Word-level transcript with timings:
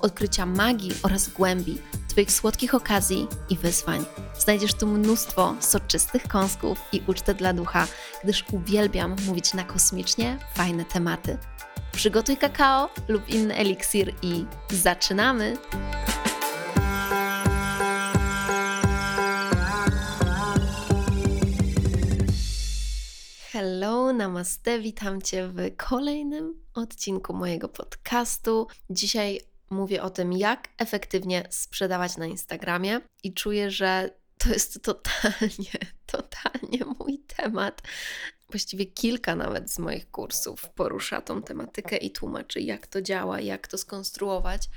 odkrycia 0.00 0.46
magii 0.46 0.92
oraz 1.02 1.28
głębi, 1.28 1.78
Twoich 2.08 2.32
słodkich 2.32 2.74
okazji 2.74 3.26
i 3.50 3.56
wyzwań. 3.56 4.04
Znajdziesz 4.38 4.74
tu 4.74 4.86
mnóstwo 4.86 5.54
soczystych 5.60 6.28
kąsków 6.28 6.78
i 6.92 7.02
ucztę 7.06 7.34
dla 7.34 7.52
ducha, 7.52 7.86
gdyż 8.24 8.44
uwielbiam 8.52 9.16
mówić 9.26 9.54
na 9.54 9.64
kosmicznie 9.64 10.38
fajne 10.54 10.84
tematy. 10.84 11.38
Przygotuj 11.92 12.36
kakao 12.36 12.88
lub 13.08 13.28
inny 13.28 13.54
eliksir 13.54 14.14
i 14.22 14.44
zaczynamy! 14.70 15.56
Hello, 23.52 24.12
namaste, 24.12 24.80
witam 24.80 25.22
Cię 25.22 25.48
w 25.48 25.76
kolejnym 25.76 26.60
odcinku 26.74 27.34
mojego 27.34 27.68
podcastu. 27.68 28.66
Dzisiaj 28.90 29.40
mówię 29.70 30.02
o 30.02 30.10
tym, 30.10 30.32
jak 30.32 30.68
efektywnie 30.78 31.44
sprzedawać 31.50 32.16
na 32.16 32.26
Instagramie 32.26 33.00
i 33.22 33.34
czuję, 33.34 33.70
że 33.70 34.10
to 34.38 34.48
jest 34.48 34.82
totalnie, 34.82 35.72
totalnie 36.06 36.84
mój 36.98 37.18
temat. 37.18 37.82
Właściwie 38.50 38.86
kilka 38.86 39.36
nawet 39.36 39.70
z 39.70 39.78
moich 39.78 40.10
kursów 40.10 40.70
porusza 40.70 41.20
tą 41.20 41.42
tematykę 41.42 41.96
i 41.96 42.10
tłumaczy, 42.10 42.60
jak 42.60 42.86
to 42.86 43.02
działa, 43.02 43.40
jak 43.40 43.68
to 43.68 43.78
skonstruować. 43.78 44.68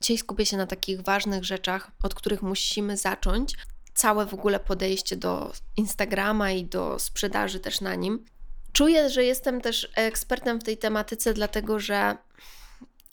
Dzisiaj 0.00 0.18
skupię 0.18 0.46
się 0.46 0.56
na 0.56 0.66
takich 0.66 1.00
ważnych 1.00 1.44
rzeczach, 1.44 1.90
od 2.02 2.14
których 2.14 2.42
musimy 2.42 2.96
zacząć. 2.96 3.54
Całe 3.94 4.26
w 4.26 4.34
ogóle 4.34 4.60
podejście 4.60 5.16
do 5.16 5.52
Instagrama 5.76 6.50
i 6.50 6.64
do 6.64 6.98
sprzedaży 6.98 7.60
też 7.60 7.80
na 7.80 7.94
nim. 7.94 8.24
Czuję, 8.72 9.10
że 9.10 9.24
jestem 9.24 9.60
też 9.60 9.88
ekspertem 9.94 10.60
w 10.60 10.64
tej 10.64 10.78
tematyce, 10.78 11.34
dlatego 11.34 11.78
że 11.78 12.16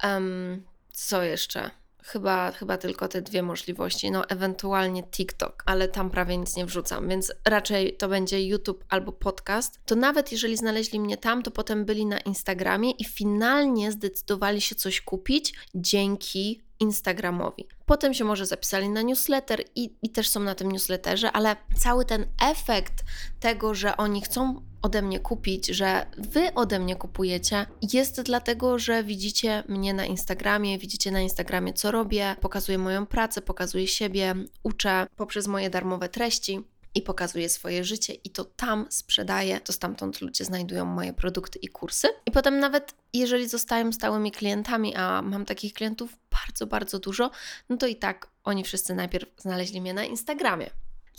um, 0.04 0.66
co 0.92 1.24
jeszcze? 1.24 1.83
Chyba, 2.06 2.52
chyba 2.52 2.78
tylko 2.78 3.08
te 3.08 3.22
dwie 3.22 3.44
możliwości, 3.44 4.12
no 4.12 4.30
ewentualnie 4.30 5.04
TikTok, 5.04 5.64
ale 5.66 5.88
tam 5.88 6.10
prawie 6.10 6.38
nic 6.38 6.56
nie 6.56 6.66
wrzucam, 6.66 7.10
więc 7.10 7.34
raczej 7.46 7.98
to 7.98 8.08
będzie 8.08 8.48
YouTube 8.48 8.84
albo 8.90 9.12
podcast. 9.12 9.80
To 9.86 9.96
nawet 9.96 10.32
jeżeli 10.32 10.58
znaleźli 10.58 11.00
mnie 11.00 11.18
tam, 11.18 11.44
to 11.44 11.52
potem 11.52 11.86
byli 11.86 12.06
na 12.06 12.20
Instagramie 12.20 12.92
i 12.92 13.06
finalnie 13.06 13.92
zdecydowali 13.92 14.62
się 14.62 14.76
coś 14.76 15.02
kupić 15.02 15.54
dzięki 15.76 16.63
Instagramowi. 16.80 17.68
Potem 17.86 18.14
się 18.14 18.26
może 18.26 18.46
zapisali 18.46 18.90
na 18.90 19.02
newsletter 19.02 19.64
i, 19.76 19.96
i 20.02 20.10
też 20.10 20.30
są 20.30 20.40
na 20.40 20.56
tym 20.56 20.72
newsletterze, 20.72 21.32
ale 21.32 21.56
cały 21.78 22.06
ten 22.06 22.26
efekt 22.42 23.04
tego, 23.40 23.76
że 23.76 23.98
oni 23.98 24.22
chcą 24.22 24.62
ode 24.82 25.02
mnie 25.02 25.20
kupić, 25.20 25.68
że 25.68 26.06
wy 26.18 26.54
ode 26.54 26.80
mnie 26.80 26.96
kupujecie, 26.96 27.66
jest 27.94 28.22
dlatego, 28.22 28.80
że 28.80 29.04
widzicie 29.04 29.64
mnie 29.68 29.94
na 29.94 30.06
Instagramie, 30.06 30.80
widzicie 30.80 31.12
na 31.12 31.22
Instagramie, 31.22 31.74
co 31.74 31.92
robię, 31.92 32.36
pokazuję 32.42 32.78
moją 32.78 33.06
pracę, 33.06 33.42
pokazuję 33.42 33.88
siebie, 33.88 34.36
uczę 34.64 35.08
poprzez 35.16 35.48
moje 35.48 35.70
darmowe 35.70 36.10
treści 36.10 36.64
i 36.96 37.02
pokazuję 37.02 37.50
swoje 37.50 37.84
życie 37.84 38.14
i 38.14 38.30
to 38.30 38.46
tam 38.46 38.86
sprzedaję, 38.90 39.60
to 39.60 39.74
stamtąd 39.74 40.22
ludzie 40.22 40.46
znajdują 40.46 40.86
moje 40.86 41.14
produkty 41.14 41.60
i 41.60 41.68
kursy. 41.68 42.08
I 42.26 42.32
potem 42.32 42.60
nawet 42.60 42.94
jeżeli 43.14 43.48
zostają 43.48 43.92
stałymi 43.92 44.32
klientami, 44.32 44.96
a 44.96 45.22
mam 45.22 45.46
takich 45.46 45.74
klientów 45.74 46.18
bardzo, 46.32 46.68
bardzo 46.68 47.00
dużo, 47.00 47.32
no 47.70 47.78
to 47.78 47.88
i 47.88 47.96
tak 47.96 48.28
oni 48.44 48.64
wszyscy 48.64 48.96
najpierw 48.96 49.30
znaleźli 49.38 49.82
mnie 49.82 49.94
na 49.94 50.06
Instagramie. 50.06 50.70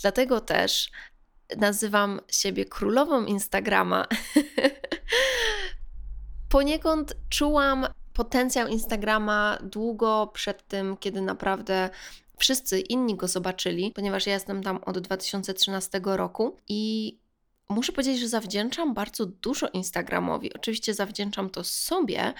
Dlatego 0.01 0.41
też 0.41 0.89
nazywam 1.57 2.19
siebie 2.31 2.65
królową 2.65 3.25
Instagrama. 3.25 4.05
Poniekąd 6.49 7.15
czułam 7.29 7.87
potencjał 8.13 8.67
Instagrama 8.67 9.57
długo 9.63 10.31
przed 10.33 10.67
tym, 10.67 10.97
kiedy 10.97 11.21
naprawdę 11.21 11.89
wszyscy 12.37 12.79
inni 12.79 13.15
go 13.15 13.27
zobaczyli, 13.27 13.91
ponieważ 13.91 14.25
ja 14.25 14.33
jestem 14.33 14.63
tam 14.63 14.77
od 14.85 14.99
2013 14.99 16.01
roku 16.03 16.57
i 16.67 17.13
muszę 17.69 17.91
powiedzieć, 17.91 18.19
że 18.19 18.27
zawdzięczam 18.27 18.93
bardzo 18.93 19.25
dużo 19.25 19.67
Instagramowi. 19.67 20.53
Oczywiście 20.53 20.93
zawdzięczam 20.93 21.49
to 21.49 21.63
sobie, 21.63 22.33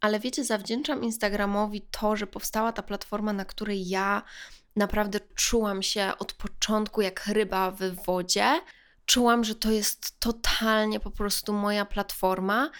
ale 0.00 0.20
wiecie, 0.20 0.44
zawdzięczam 0.44 1.04
Instagramowi 1.04 1.80
to, 1.80 2.16
że 2.16 2.26
powstała 2.26 2.72
ta 2.72 2.82
platforma, 2.82 3.32
na 3.32 3.44
której 3.44 3.88
ja 3.88 4.22
naprawdę 4.76 5.20
czułam 5.34 5.82
się 5.82 6.12
od 6.18 6.32
początku 6.32 7.00
jak 7.00 7.26
ryba 7.26 7.70
w 7.70 8.04
wodzie. 8.06 8.60
Czułam, 9.06 9.44
że 9.44 9.54
to 9.54 9.70
jest 9.70 10.20
totalnie 10.20 11.00
po 11.00 11.10
prostu 11.10 11.52
moja 11.52 11.84
platforma 11.84 12.70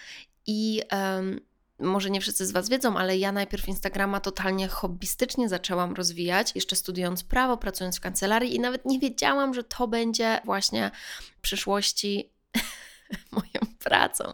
i 0.47 0.81
um, 0.91 1.39
może 1.79 2.09
nie 2.09 2.21
wszyscy 2.21 2.45
z 2.45 2.51
Was 2.51 2.69
wiedzą, 2.69 2.97
ale 2.97 3.17
ja 3.17 3.31
najpierw 3.31 3.67
Instagrama 3.67 4.19
totalnie 4.19 4.67
hobbystycznie 4.67 5.49
zaczęłam 5.49 5.93
rozwijać, 5.93 6.51
jeszcze 6.55 6.75
studiując 6.75 7.23
prawo, 7.23 7.57
pracując 7.57 7.97
w 7.97 8.01
kancelarii 8.01 8.55
i 8.55 8.59
nawet 8.59 8.85
nie 8.85 8.99
wiedziałam, 8.99 9.53
że 9.53 9.63
to 9.63 9.87
będzie 9.87 10.41
właśnie 10.45 10.91
w 11.37 11.41
przyszłości 11.41 12.31
moją 13.31 13.75
pracą, 13.83 14.33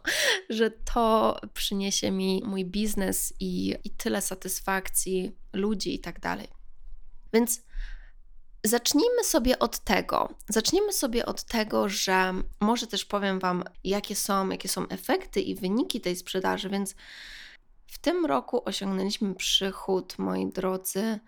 że 0.50 0.72
to 0.72 1.40
przyniesie 1.54 2.12
mi 2.12 2.44
mój 2.46 2.66
biznes 2.66 3.34
i, 3.40 3.76
i 3.84 3.90
tyle 3.90 4.22
satysfakcji 4.22 5.36
ludzi 5.54 5.96
i 5.96 6.00
tak 6.00 6.20
dalej. 6.20 6.48
Więc 7.34 7.62
zacznijmy 8.64 9.24
sobie 9.24 9.60
od 9.60 9.80
tego. 9.80 10.30
Zacznijmy 10.50 10.94
sobie 10.94 11.26
od 11.26 11.44
tego, 11.44 11.90
że 11.90 12.34
może 12.60 12.88
też 12.88 13.06
powiem 13.06 13.40
Wam, 13.40 13.64
jakie 13.84 14.16
są, 14.16 14.50
jakie 14.50 14.70
są 14.70 14.88
efekty 14.88 15.42
i 15.42 15.56
wyniki 15.56 16.02
tej 16.02 16.16
sprzedaży, 16.16 16.70
więc 16.70 16.96
w 17.92 17.98
tym 17.98 18.26
roku 18.26 18.62
osiągnęliśmy 18.66 19.36
przychód, 19.36 20.18
moi 20.18 20.48
drodzy, 20.48 21.20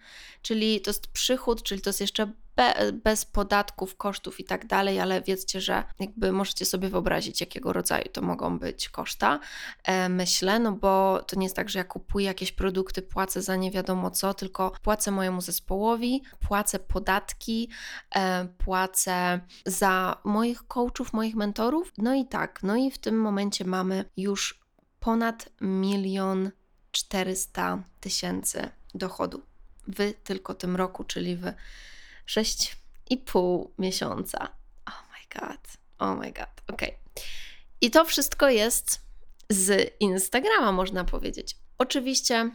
czyli 0.42 0.82
to 0.82 0.90
jest 0.90 1.08
przychód, 1.08 1.64
czyli 1.64 1.82
to 1.82 1.90
jest 1.90 2.02
jeszcze 2.02 2.32
be, 2.56 2.74
bez 3.04 3.26
podatków, 3.26 3.98
kosztów 3.98 4.40
i 4.40 4.44
tak 4.44 4.68
dalej, 4.68 5.00
ale 5.00 5.22
wiedzcie, 5.22 5.62
że 5.62 5.84
jakby 6.00 6.32
możecie 6.32 6.66
sobie 6.66 6.90
wyobrazić, 6.90 7.42
jakiego 7.42 7.74
rodzaju 7.74 8.06
to 8.14 8.22
mogą 8.22 8.60
być 8.60 8.90
koszta. 8.90 9.40
E, 9.84 10.10
myślę, 10.10 10.60
no 10.60 10.72
bo 10.72 11.24
to 11.28 11.36
nie 11.36 11.46
jest 11.46 11.56
tak, 11.56 11.70
że 11.70 11.80
ja 11.80 11.86
kupuję 11.86 12.26
jakieś 12.26 12.52
produkty, 12.52 13.02
płacę 13.02 13.42
za 13.42 13.56
nie 13.56 13.72
wiadomo 13.72 14.12
co, 14.12 14.34
tylko 14.34 14.72
płacę 14.82 15.12
mojemu 15.12 15.42
zespołowi, 15.42 16.24
płacę 16.48 16.80
podatki, 16.80 17.70
e, 18.16 18.48
płacę 18.58 19.40
za 19.66 20.22
moich 20.24 20.68
coachów, 20.68 21.14
moich 21.14 21.36
mentorów. 21.36 21.94
No 21.98 22.14
i 22.14 22.26
tak, 22.26 22.60
no 22.64 22.76
i 22.76 22.92
w 22.92 22.98
tym 22.98 23.22
momencie 23.22 23.66
mamy 23.66 24.06
już 24.18 24.63
ponad 25.04 25.50
milion 25.62 26.52
400 26.92 27.84
tysięcy 28.00 28.70
dochodu 28.96 29.42
w 29.88 30.14
tylko 30.24 30.54
tym 30.54 30.76
roku, 30.76 31.04
czyli 31.04 31.36
w 31.36 31.54
6,5 32.28 33.68
miesiąca. 33.80 34.48
Oh 34.86 35.04
my 35.12 35.40
god, 35.40 35.68
oh 36.00 36.16
my 36.16 36.32
god, 36.32 36.62
ok. 36.68 36.82
I 37.82 37.92
to 37.92 38.06
wszystko 38.06 38.50
jest 38.50 39.02
z 39.50 39.96
Instagrama, 40.00 40.72
można 40.72 41.04
powiedzieć. 41.04 41.58
Oczywiście 41.78 42.52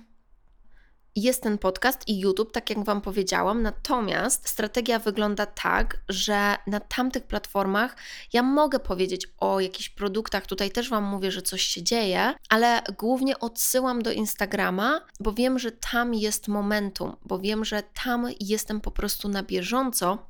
jest 1.17 1.43
ten 1.43 1.59
podcast 1.59 2.09
i 2.09 2.21
YouTube, 2.21 2.53
tak 2.53 2.71
jak 2.71 2.85
Wam 2.85 3.01
powiedziałam, 3.01 3.63
natomiast 3.63 4.49
strategia 4.49 4.99
wygląda 4.99 5.47
tak, 5.47 6.01
że 6.09 6.57
na 6.67 6.81
tamtych 6.81 7.23
platformach 7.23 7.97
ja 8.33 8.43
mogę 8.43 8.79
powiedzieć 8.79 9.27
o 9.39 9.61
jakichś 9.61 9.89
produktach, 9.89 10.47
tutaj 10.47 10.71
też 10.71 10.91
Wam 10.91 11.05
mówię, 11.05 11.33
że 11.33 11.43
coś 11.43 11.63
się 11.63 11.83
dzieje, 11.83 12.35
ale 12.49 12.83
głównie 12.99 13.39
odsyłam 13.39 14.03
do 14.03 14.13
Instagrama, 14.13 15.01
bo 15.21 15.33
wiem, 15.33 15.59
że 15.59 15.73
tam 15.73 16.15
jest 16.15 16.49
momentum, 16.49 17.17
bo 17.23 17.39
wiem, 17.39 17.65
że 17.65 17.83
tam 18.05 18.27
jestem 18.41 18.81
po 18.81 18.91
prostu 18.91 19.29
na 19.29 19.43
bieżąco. 19.43 20.29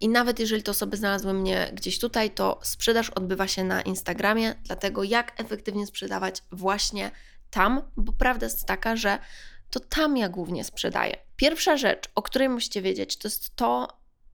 I 0.00 0.08
nawet 0.08 0.38
jeżeli 0.38 0.62
te 0.62 0.70
osoby 0.70 0.96
znalazły 0.96 1.32
mnie 1.32 1.70
gdzieś 1.72 1.98
tutaj, 1.98 2.30
to 2.30 2.60
sprzedaż 2.62 3.10
odbywa 3.10 3.48
się 3.48 3.64
na 3.64 3.82
Instagramie, 3.82 4.54
dlatego 4.64 5.02
jak 5.02 5.40
efektywnie 5.40 5.86
sprzedawać 5.86 6.42
właśnie 6.52 7.10
tam, 7.50 7.82
bo 7.96 8.12
prawda 8.12 8.46
jest 8.46 8.66
taka, 8.66 8.96
że 8.96 9.18
to 9.70 9.80
tam 9.80 10.16
ja 10.16 10.28
głównie 10.28 10.64
sprzedaję. 10.64 11.16
Pierwsza 11.36 11.76
rzecz, 11.76 12.10
o 12.14 12.22
której 12.22 12.48
musicie 12.48 12.82
wiedzieć, 12.82 13.16
to 13.16 13.28
jest 13.28 13.56
to, 13.56 13.88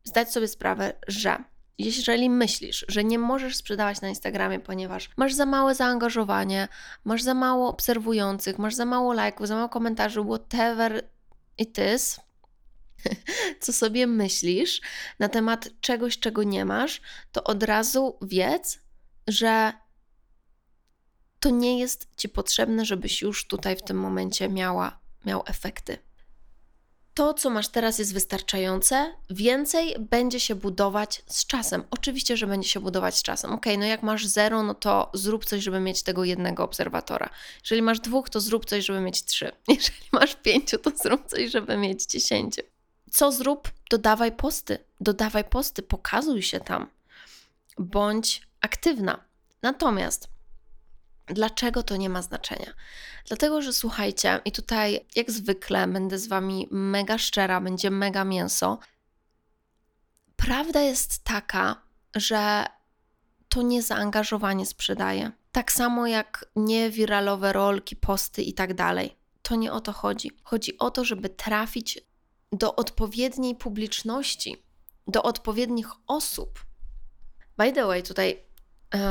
zdać 0.04 0.32
sobie 0.32 0.48
sprawę, 0.48 0.92
że 1.08 1.44
jeżeli 1.78 2.30
myślisz, 2.30 2.84
że 2.88 3.04
nie 3.04 3.18
możesz 3.18 3.56
sprzedawać 3.56 4.00
na 4.00 4.08
Instagramie, 4.08 4.60
ponieważ 4.60 5.10
masz 5.16 5.34
za 5.34 5.46
małe 5.46 5.74
zaangażowanie, 5.74 6.68
masz 7.04 7.22
za 7.22 7.34
mało 7.34 7.68
obserwujących, 7.68 8.58
masz 8.58 8.74
za 8.74 8.84
mało 8.84 9.12
lajków, 9.12 9.48
za 9.48 9.56
mało 9.56 9.68
komentarzy, 9.68 10.24
whatever 10.24 11.10
it 11.58 11.78
is, 11.94 12.20
co 13.62 13.72
sobie 13.72 14.06
myślisz 14.06 14.80
na 15.18 15.28
temat 15.28 15.68
czegoś, 15.80 16.18
czego 16.18 16.42
nie 16.42 16.64
masz, 16.64 17.00
to 17.32 17.44
od 17.44 17.62
razu 17.62 18.18
wiedz, 18.22 18.78
że 19.26 19.72
to 21.40 21.50
nie 21.50 21.78
jest 21.78 22.08
ci 22.16 22.28
potrzebne, 22.28 22.84
żebyś 22.84 23.22
już 23.22 23.46
tutaj 23.46 23.76
w 23.76 23.82
tym 23.82 23.96
momencie 23.96 24.48
miała 24.48 24.99
miał 25.24 25.42
efekty. 25.46 25.98
To, 27.14 27.34
co 27.34 27.50
masz 27.50 27.68
teraz, 27.68 27.98
jest 27.98 28.14
wystarczające. 28.14 29.14
Więcej 29.30 29.96
będzie 29.98 30.40
się 30.40 30.54
budować 30.54 31.22
z 31.26 31.46
czasem. 31.46 31.84
Oczywiście, 31.90 32.36
że 32.36 32.46
będzie 32.46 32.68
się 32.68 32.80
budować 32.80 33.16
z 33.16 33.22
czasem. 33.22 33.52
Ok, 33.52 33.66
no 33.78 33.84
jak 33.84 34.02
masz 34.02 34.26
zero, 34.26 34.62
no 34.62 34.74
to 34.74 35.10
zrób 35.14 35.44
coś, 35.44 35.62
żeby 35.62 35.80
mieć 35.80 36.02
tego 36.02 36.24
jednego 36.24 36.64
obserwatora. 36.64 37.30
Jeżeli 37.64 37.82
masz 37.82 38.00
dwóch, 38.00 38.30
to 38.30 38.40
zrób 38.40 38.64
coś, 38.64 38.84
żeby 38.84 39.00
mieć 39.00 39.24
trzy. 39.24 39.52
Jeżeli 39.68 40.06
masz 40.12 40.36
pięciu, 40.36 40.78
to 40.78 40.90
zrób 40.94 41.26
coś, 41.26 41.50
żeby 41.50 41.76
mieć 41.76 42.06
dziesięciu. 42.06 42.62
Co 43.10 43.32
zrób? 43.32 43.70
Dodawaj 43.90 44.32
posty. 44.32 44.78
Dodawaj 45.00 45.44
posty, 45.44 45.82
pokazuj 45.82 46.42
się 46.42 46.60
tam. 46.60 46.86
Bądź 47.78 48.42
aktywna. 48.60 49.24
Natomiast 49.62 50.28
Dlaczego 51.30 51.82
to 51.82 51.96
nie 51.96 52.08
ma 52.08 52.22
znaczenia? 52.22 52.72
Dlatego, 53.26 53.62
że 53.62 53.72
słuchajcie, 53.72 54.40
i 54.44 54.52
tutaj 54.52 55.06
jak 55.16 55.30
zwykle 55.30 55.86
będę 55.86 56.18
z 56.18 56.26
wami 56.26 56.68
mega 56.70 57.18
szczera, 57.18 57.60
będzie 57.60 57.90
mega 57.90 58.24
mięso. 58.24 58.78
Prawda 60.36 60.80
jest 60.80 61.24
taka, 61.24 61.82
że 62.16 62.66
to 63.48 63.62
nie 63.62 63.82
zaangażowanie 63.82 64.66
sprzedaje. 64.66 65.32
Tak 65.52 65.72
samo 65.72 66.06
jak 66.06 66.46
nie 66.56 66.90
wiralowe 66.90 67.52
rolki, 67.52 67.96
posty 67.96 68.42
i 68.42 68.54
tak 68.54 68.74
dalej. 68.74 69.16
To 69.42 69.56
nie 69.56 69.72
o 69.72 69.80
to 69.80 69.92
chodzi. 69.92 70.30
Chodzi 70.42 70.78
o 70.78 70.90
to, 70.90 71.04
żeby 71.04 71.28
trafić 71.28 71.98
do 72.52 72.76
odpowiedniej 72.76 73.54
publiczności, 73.54 74.62
do 75.06 75.22
odpowiednich 75.22 75.88
osób. 76.06 76.64
By 77.58 77.72
the 77.72 77.86
way, 77.86 78.02
tutaj 78.02 78.42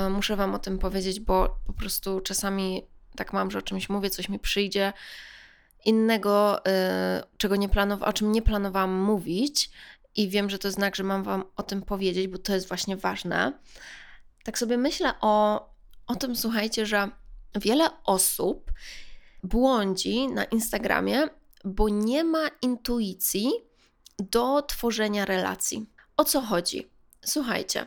muszę 0.09 0.35
Wam 0.35 0.55
o 0.55 0.59
tym 0.59 0.79
powiedzieć, 0.79 1.19
bo 1.19 1.57
po 1.67 1.73
prostu 1.73 2.21
czasami 2.21 2.87
tak 3.15 3.33
mam, 3.33 3.51
że 3.51 3.59
o 3.59 3.61
czymś 3.61 3.89
mówię, 3.89 4.09
coś 4.09 4.29
mi 4.29 4.39
przyjdzie 4.39 4.93
innego, 5.85 6.65
e, 6.65 7.23
czego 7.37 7.55
nie 7.55 7.69
planow- 7.69 8.03
o 8.03 8.13
czym 8.13 8.31
nie 8.31 8.41
planowałam 8.41 8.93
mówić 8.93 9.69
i 10.15 10.29
wiem, 10.29 10.49
że 10.49 10.59
to 10.59 10.71
znak, 10.71 10.95
że 10.95 11.03
mam 11.03 11.23
Wam 11.23 11.43
o 11.55 11.63
tym 11.63 11.81
powiedzieć, 11.81 12.27
bo 12.27 12.37
to 12.37 12.53
jest 12.53 12.67
właśnie 12.67 12.97
ważne. 12.97 13.59
Tak 14.43 14.57
sobie 14.57 14.77
myślę 14.77 15.13
o, 15.21 15.65
o 16.07 16.15
tym, 16.15 16.35
słuchajcie, 16.35 16.85
że 16.85 17.09
wiele 17.55 17.89
osób 18.03 18.71
błądzi 19.43 20.27
na 20.27 20.43
Instagramie, 20.43 21.27
bo 21.65 21.89
nie 21.89 22.23
ma 22.23 22.47
intuicji 22.61 23.51
do 24.19 24.61
tworzenia 24.61 25.25
relacji. 25.25 25.89
O 26.17 26.23
co 26.23 26.41
chodzi? 26.41 26.89
Słuchajcie, 27.25 27.85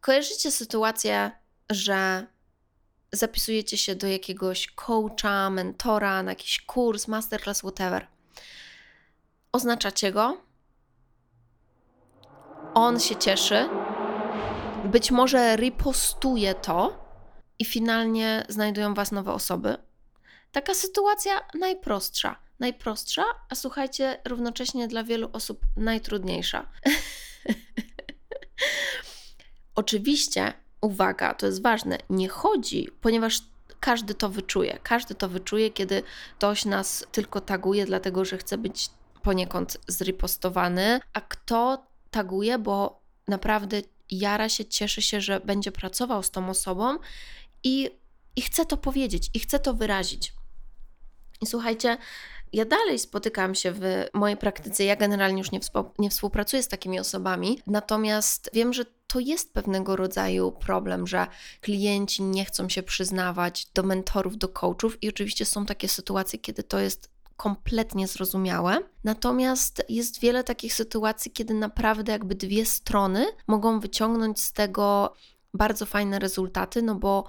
Kojarzycie 0.00 0.50
sytuację, 0.50 1.30
że 1.70 2.26
zapisujecie 3.12 3.78
się 3.78 3.94
do 3.94 4.06
jakiegoś 4.06 4.66
coacha, 4.66 5.50
mentora, 5.50 6.22
na 6.22 6.30
jakiś 6.30 6.60
kurs, 6.60 7.08
masterclass, 7.08 7.58
whatever. 7.58 8.06
Oznaczacie 9.52 10.12
go, 10.12 10.42
on 12.74 13.00
się 13.00 13.16
cieszy, 13.16 13.68
być 14.84 15.10
może 15.10 15.56
ripostuje 15.56 16.54
to 16.54 17.04
i 17.58 17.64
finalnie 17.64 18.44
znajdują 18.48 18.94
Was 18.94 19.12
nowe 19.12 19.32
osoby. 19.32 19.76
Taka 20.52 20.74
sytuacja 20.74 21.32
najprostsza. 21.54 22.36
Najprostsza, 22.58 23.24
a 23.48 23.54
słuchajcie, 23.54 24.20
równocześnie 24.24 24.88
dla 24.88 25.04
wielu 25.04 25.30
osób 25.32 25.60
najtrudniejsza. 25.76 26.66
Oczywiście, 29.74 30.52
uwaga, 30.80 31.34
to 31.34 31.46
jest 31.46 31.62
ważne, 31.62 31.98
nie 32.10 32.28
chodzi, 32.28 32.88
ponieważ 33.00 33.42
każdy 33.80 34.14
to 34.14 34.28
wyczuje. 34.28 34.78
Każdy 34.82 35.14
to 35.14 35.28
wyczuje, 35.28 35.70
kiedy 35.70 36.02
ktoś 36.38 36.64
nas 36.64 37.06
tylko 37.12 37.40
taguje, 37.40 37.86
dlatego 37.86 38.24
że 38.24 38.38
chce 38.38 38.58
być 38.58 38.90
poniekąd 39.22 39.78
zripostowany, 39.88 41.00
a 41.12 41.20
kto 41.20 41.86
taguje, 42.10 42.58
bo 42.58 43.00
naprawdę 43.28 43.82
jara 44.10 44.48
się, 44.48 44.64
cieszy 44.64 45.02
się, 45.02 45.20
że 45.20 45.40
będzie 45.40 45.72
pracował 45.72 46.22
z 46.22 46.30
tą 46.30 46.50
osobą 46.50 46.98
i, 47.64 47.90
i 48.36 48.42
chce 48.42 48.66
to 48.66 48.76
powiedzieć, 48.76 49.30
i 49.34 49.38
chce 49.38 49.58
to 49.58 49.74
wyrazić. 49.74 50.32
I 51.40 51.46
słuchajcie, 51.46 51.96
ja 52.52 52.64
dalej 52.64 52.98
spotykam 52.98 53.54
się 53.54 53.72
w 53.72 53.80
mojej 54.14 54.36
praktyce, 54.36 54.84
ja 54.84 54.96
generalnie 54.96 55.38
już 55.38 55.52
nie, 55.52 55.60
nie 55.98 56.10
współpracuję 56.10 56.62
z 56.62 56.68
takimi 56.68 57.00
osobami, 57.00 57.62
natomiast 57.66 58.50
wiem, 58.52 58.72
że 58.72 58.84
to 59.12 59.20
jest 59.20 59.54
pewnego 59.54 59.96
rodzaju 59.96 60.52
problem, 60.52 61.06
że 61.06 61.26
klienci 61.60 62.22
nie 62.22 62.44
chcą 62.44 62.68
się 62.68 62.82
przyznawać 62.82 63.66
do 63.74 63.82
mentorów, 63.82 64.38
do 64.38 64.48
coachów, 64.48 65.02
i 65.02 65.08
oczywiście 65.08 65.44
są 65.44 65.66
takie 65.66 65.88
sytuacje, 65.88 66.38
kiedy 66.38 66.62
to 66.62 66.78
jest 66.78 67.10
kompletnie 67.36 68.08
zrozumiałe. 68.08 68.78
Natomiast 69.04 69.82
jest 69.88 70.20
wiele 70.20 70.44
takich 70.44 70.74
sytuacji, 70.74 71.30
kiedy 71.30 71.54
naprawdę 71.54 72.12
jakby 72.12 72.34
dwie 72.34 72.66
strony 72.66 73.26
mogą 73.46 73.80
wyciągnąć 73.80 74.40
z 74.40 74.52
tego 74.52 75.14
bardzo 75.54 75.86
fajne 75.86 76.18
rezultaty, 76.18 76.82
no 76.82 76.94
bo 76.94 77.24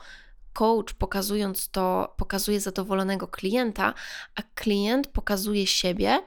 coach 0.53 0.93
pokazując 0.93 1.69
to, 1.69 2.13
pokazuje 2.17 2.59
zadowolonego 2.59 3.27
klienta, 3.27 3.93
a 4.35 4.41
klient 4.55 5.07
pokazuje 5.07 5.67
siebie 5.67 6.19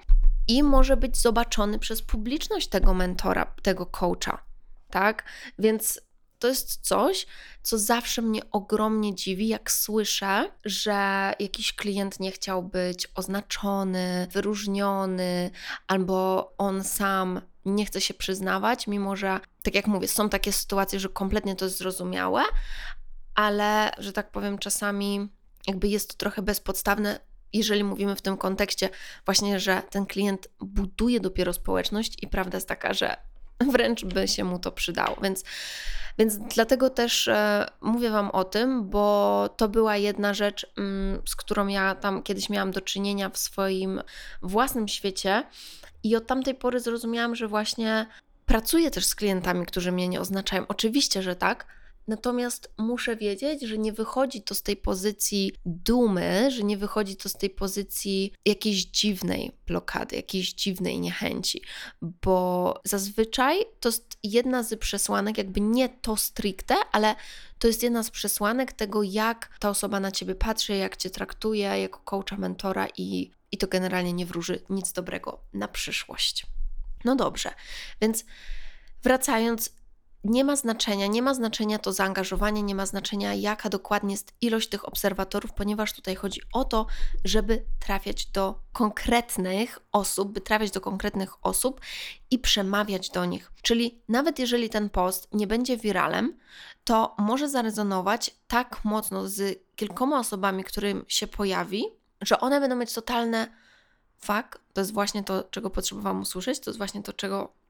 i 0.48 0.62
może 0.62 0.96
być 0.96 1.16
zobaczony 1.16 1.78
przez 1.78 2.02
publiczność 2.02 2.68
tego 2.68 2.94
mentora, 2.94 3.54
tego 3.62 3.86
coacha 3.86 4.53
tak? 4.94 5.24
Więc 5.58 6.00
to 6.38 6.48
jest 6.48 6.86
coś, 6.86 7.26
co 7.62 7.78
zawsze 7.78 8.22
mnie 8.22 8.40
ogromnie 8.50 9.14
dziwi, 9.14 9.48
jak 9.48 9.70
słyszę, 9.70 10.50
że 10.64 11.32
jakiś 11.38 11.72
klient 11.72 12.20
nie 12.20 12.32
chciał 12.32 12.62
być 12.62 13.08
oznaczony, 13.14 14.28
wyróżniony, 14.30 15.50
albo 15.86 16.52
on 16.58 16.84
sam 16.84 17.40
nie 17.64 17.86
chce 17.86 18.00
się 18.00 18.14
przyznawać, 18.14 18.86
mimo 18.86 19.16
że, 19.16 19.40
tak 19.62 19.74
jak 19.74 19.86
mówię, 19.86 20.08
są 20.08 20.28
takie 20.28 20.52
sytuacje, 20.52 21.00
że 21.00 21.08
kompletnie 21.08 21.56
to 21.56 21.64
jest 21.64 21.78
zrozumiałe, 21.78 22.42
ale, 23.34 23.90
że 23.98 24.12
tak 24.12 24.30
powiem, 24.30 24.58
czasami 24.58 25.28
jakby 25.66 25.88
jest 25.88 26.10
to 26.10 26.16
trochę 26.16 26.42
bezpodstawne, 26.42 27.20
jeżeli 27.52 27.84
mówimy 27.84 28.16
w 28.16 28.22
tym 28.22 28.36
kontekście 28.36 28.90
właśnie, 29.24 29.60
że 29.60 29.82
ten 29.90 30.06
klient 30.06 30.48
buduje 30.60 31.20
dopiero 31.20 31.52
społeczność 31.52 32.16
i 32.22 32.28
prawda 32.28 32.56
jest 32.56 32.68
taka, 32.68 32.94
że 32.94 33.16
wręcz 33.72 34.04
by 34.04 34.28
się 34.28 34.44
mu 34.44 34.58
to 34.58 34.72
przydało. 34.72 35.16
Więc, 35.22 35.44
więc 36.18 36.38
dlatego 36.38 36.90
też 36.90 37.28
e, 37.28 37.66
mówię 37.80 38.10
Wam 38.10 38.30
o 38.30 38.44
tym, 38.44 38.90
bo 38.90 39.48
to 39.56 39.68
była 39.68 39.96
jedna 39.96 40.34
rzecz, 40.34 40.66
mm, 40.78 41.22
z 41.26 41.36
którą 41.36 41.66
ja 41.66 41.94
tam 41.94 42.22
kiedyś 42.22 42.50
miałam 42.50 42.70
do 42.70 42.80
czynienia 42.80 43.28
w 43.28 43.38
swoim 43.38 44.02
własnym 44.42 44.88
świecie. 44.88 45.44
I 46.02 46.16
od 46.16 46.26
tamtej 46.26 46.54
pory 46.54 46.80
zrozumiałam, 46.80 47.34
że 47.34 47.48
właśnie 47.48 48.06
pracuję 48.46 48.90
też 48.90 49.06
z 49.06 49.14
klientami, 49.14 49.66
którzy 49.66 49.92
mnie 49.92 50.08
nie 50.08 50.20
oznaczają. 50.20 50.64
Oczywiście, 50.68 51.22
że 51.22 51.36
tak, 51.36 51.66
Natomiast 52.08 52.72
muszę 52.78 53.16
wiedzieć, 53.16 53.62
że 53.62 53.78
nie 53.78 53.92
wychodzi 53.92 54.42
to 54.42 54.54
z 54.54 54.62
tej 54.62 54.76
pozycji 54.76 55.52
dumy, 55.66 56.50
że 56.50 56.62
nie 56.62 56.76
wychodzi 56.76 57.16
to 57.16 57.28
z 57.28 57.32
tej 57.32 57.50
pozycji 57.50 58.32
jakiejś 58.44 58.84
dziwnej 58.84 59.52
blokady, 59.66 60.16
jakiejś 60.16 60.52
dziwnej 60.52 61.00
niechęci, 61.00 61.62
bo 62.02 62.80
zazwyczaj 62.84 63.58
to 63.80 63.88
jest 63.88 64.18
jedna 64.22 64.62
z 64.62 64.78
przesłanek, 64.78 65.38
jakby 65.38 65.60
nie 65.60 65.88
to 65.88 66.16
stricte, 66.16 66.74
ale 66.92 67.14
to 67.58 67.66
jest 67.66 67.82
jedna 67.82 68.02
z 68.02 68.10
przesłanek 68.10 68.72
tego, 68.72 69.02
jak 69.02 69.58
ta 69.58 69.70
osoba 69.70 70.00
na 70.00 70.10
ciebie 70.10 70.34
patrzy, 70.34 70.76
jak 70.76 70.96
cię 70.96 71.10
traktuje 71.10 71.62
jako 71.62 72.00
coacha, 72.10 72.36
mentora 72.36 72.88
i, 72.96 73.30
i 73.52 73.58
to 73.58 73.66
generalnie 73.66 74.12
nie 74.12 74.26
wróży 74.26 74.62
nic 74.70 74.92
dobrego 74.92 75.40
na 75.52 75.68
przyszłość. 75.68 76.46
No 77.04 77.16
dobrze, 77.16 77.54
więc 78.00 78.24
wracając, 79.02 79.70
nie 80.24 80.44
ma 80.44 80.56
znaczenia, 80.56 81.06
nie 81.06 81.22
ma 81.22 81.34
znaczenia 81.34 81.78
to 81.78 81.92
zaangażowanie, 81.92 82.62
nie 82.62 82.74
ma 82.74 82.86
znaczenia 82.86 83.34
jaka 83.34 83.68
dokładnie 83.68 84.14
jest 84.14 84.32
ilość 84.40 84.68
tych 84.68 84.88
obserwatorów, 84.88 85.52
ponieważ 85.52 85.92
tutaj 85.92 86.14
chodzi 86.14 86.40
o 86.52 86.64
to, 86.64 86.86
żeby 87.24 87.64
trafiać 87.80 88.26
do 88.26 88.60
konkretnych 88.72 89.78
osób, 89.92 90.32
by 90.32 90.40
trafiać 90.40 90.70
do 90.70 90.80
konkretnych 90.80 91.46
osób 91.46 91.80
i 92.30 92.38
przemawiać 92.38 93.10
do 93.10 93.24
nich. 93.24 93.52
Czyli 93.62 94.02
nawet 94.08 94.38
jeżeli 94.38 94.70
ten 94.70 94.90
post 94.90 95.28
nie 95.32 95.46
będzie 95.46 95.76
wiralem, 95.76 96.38
to 96.84 97.14
może 97.18 97.48
zarezonować 97.48 98.36
tak 98.48 98.84
mocno 98.84 99.28
z 99.28 99.58
kilkoma 99.76 100.18
osobami, 100.18 100.64
którym 100.64 101.04
się 101.08 101.26
pojawi, 101.26 101.84
że 102.20 102.40
one 102.40 102.60
będą 102.60 102.76
mieć 102.76 102.92
totalne 102.92 103.48
fakt, 104.18 104.60
to 104.72 104.80
jest 104.80 104.92
właśnie 104.92 105.24
to, 105.24 105.44
czego 105.50 105.70
potrzebowałam 105.70 106.20
usłyszeć, 106.20 106.60
to 106.60 106.70
jest 106.70 106.78
właśnie 106.78 107.02
to, 107.02 107.12
czego 107.12 107.63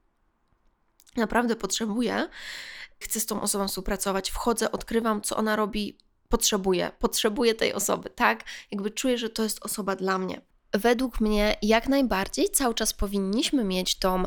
naprawdę 1.17 1.55
potrzebuję, 1.55 2.29
chcę 2.99 3.19
z 3.19 3.25
tą 3.25 3.41
osobą 3.41 3.67
współpracować, 3.67 4.31
wchodzę, 4.31 4.71
odkrywam, 4.71 5.21
co 5.21 5.37
ona 5.37 5.55
robi, 5.55 5.97
potrzebuję, 6.29 6.91
potrzebuję 6.99 7.55
tej 7.55 7.73
osoby, 7.73 8.09
tak? 8.09 8.43
Jakby 8.71 8.91
czuję, 8.91 9.17
że 9.17 9.29
to 9.29 9.43
jest 9.43 9.65
osoba 9.65 9.95
dla 9.95 10.17
mnie 10.17 10.41
według 10.77 11.21
mnie 11.21 11.55
jak 11.61 11.87
najbardziej 11.87 12.49
cały 12.49 12.73
czas 12.73 12.93
powinniśmy 12.93 13.63
mieć 13.63 13.99
tą 13.99 14.23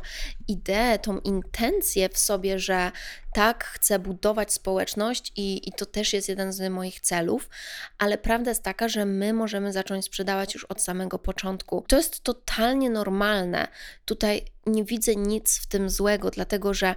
ideę, 0.49 0.99
tą 0.99 1.18
intencję 1.18 2.09
w 2.09 2.18
sobie, 2.18 2.59
że 2.59 2.92
tak, 3.38 3.64
chcę 3.64 3.99
budować 3.99 4.52
społeczność 4.52 5.33
i, 5.37 5.68
i 5.68 5.73
to 5.73 5.87
też 5.87 6.12
jest 6.12 6.28
jeden 6.28 6.52
z 6.52 6.73
moich 6.73 7.00
celów, 7.00 7.49
ale 7.99 8.18
prawda 8.18 8.50
jest 8.50 8.62
taka, 8.62 8.88
że 8.88 9.04
my 9.04 9.33
możemy 9.33 9.73
zacząć 9.73 10.04
sprzedawać 10.04 10.54
już 10.54 10.64
od 10.64 10.83
samego 10.83 11.18
początku. 11.18 11.85
To 11.88 11.97
jest 11.97 12.23
totalnie 12.23 12.90
normalne. 12.90 13.68
Tutaj 14.04 14.45
nie 14.66 14.85
widzę 14.85 15.16
nic 15.16 15.59
w 15.59 15.66
tym 15.66 15.90
złego, 15.90 16.30
dlatego 16.30 16.75
że 16.75 16.95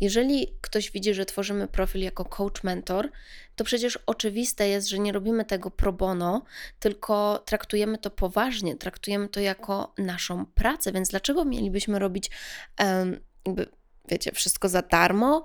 jeżeli 0.00 0.58
ktoś 0.60 0.90
widzi, 0.90 1.14
że 1.14 1.26
tworzymy 1.26 1.68
profil 1.68 2.00
jako 2.00 2.24
coach 2.24 2.64
mentor, 2.64 3.10
to 3.56 3.64
przecież 3.64 3.98
oczywiste 4.06 4.68
jest, 4.68 4.88
że 4.88 4.98
nie 4.98 5.12
robimy 5.12 5.44
tego 5.44 5.70
pro 5.70 5.92
bono, 5.92 6.42
tylko 6.78 7.42
traktujemy 7.46 7.98
to 7.98 8.10
poważnie, 8.10 8.76
traktujemy 8.76 9.28
to 9.28 9.40
jako 9.40 9.94
naszą 9.98 10.46
pracę, 10.46 10.92
więc 10.92 11.08
dlaczego 11.08 11.44
mielibyśmy 11.44 11.98
robić 11.98 12.30
um, 12.78 13.20
jakby, 13.46 13.78
wiecie, 14.10 14.32
wszystko 14.32 14.68
za 14.68 14.82
darmo, 14.82 15.42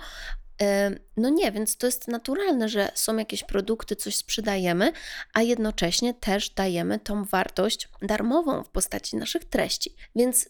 no 1.17 1.29
nie, 1.29 1.51
więc 1.51 1.77
to 1.77 1.86
jest 1.86 2.08
naturalne, 2.08 2.70
że 2.70 2.91
są 2.96 3.17
jakieś 3.17 3.43
produkty, 3.43 3.96
coś 3.96 4.15
sprzedajemy, 4.15 4.91
a 5.34 5.41
jednocześnie 5.41 6.13
też 6.13 6.50
dajemy 6.50 7.00
tą 7.00 7.24
wartość 7.24 7.89
darmową 8.01 8.63
w 8.63 8.70
postaci 8.70 9.15
naszych 9.15 9.46
treści. 9.46 9.96
Więc 10.15 10.50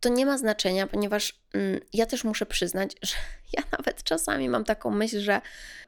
to 0.00 0.08
nie 0.08 0.26
ma 0.26 0.38
znaczenia, 0.38 0.86
ponieważ 0.86 1.40
mm, 1.52 1.80
ja 1.92 2.06
też 2.06 2.24
muszę 2.24 2.46
przyznać, 2.46 2.96
że 3.02 3.14
ja 3.52 3.62
nawet 3.78 4.02
czasami 4.02 4.48
mam 4.48 4.64
taką 4.64 4.90
myśl, 4.90 5.20
że 5.20 5.40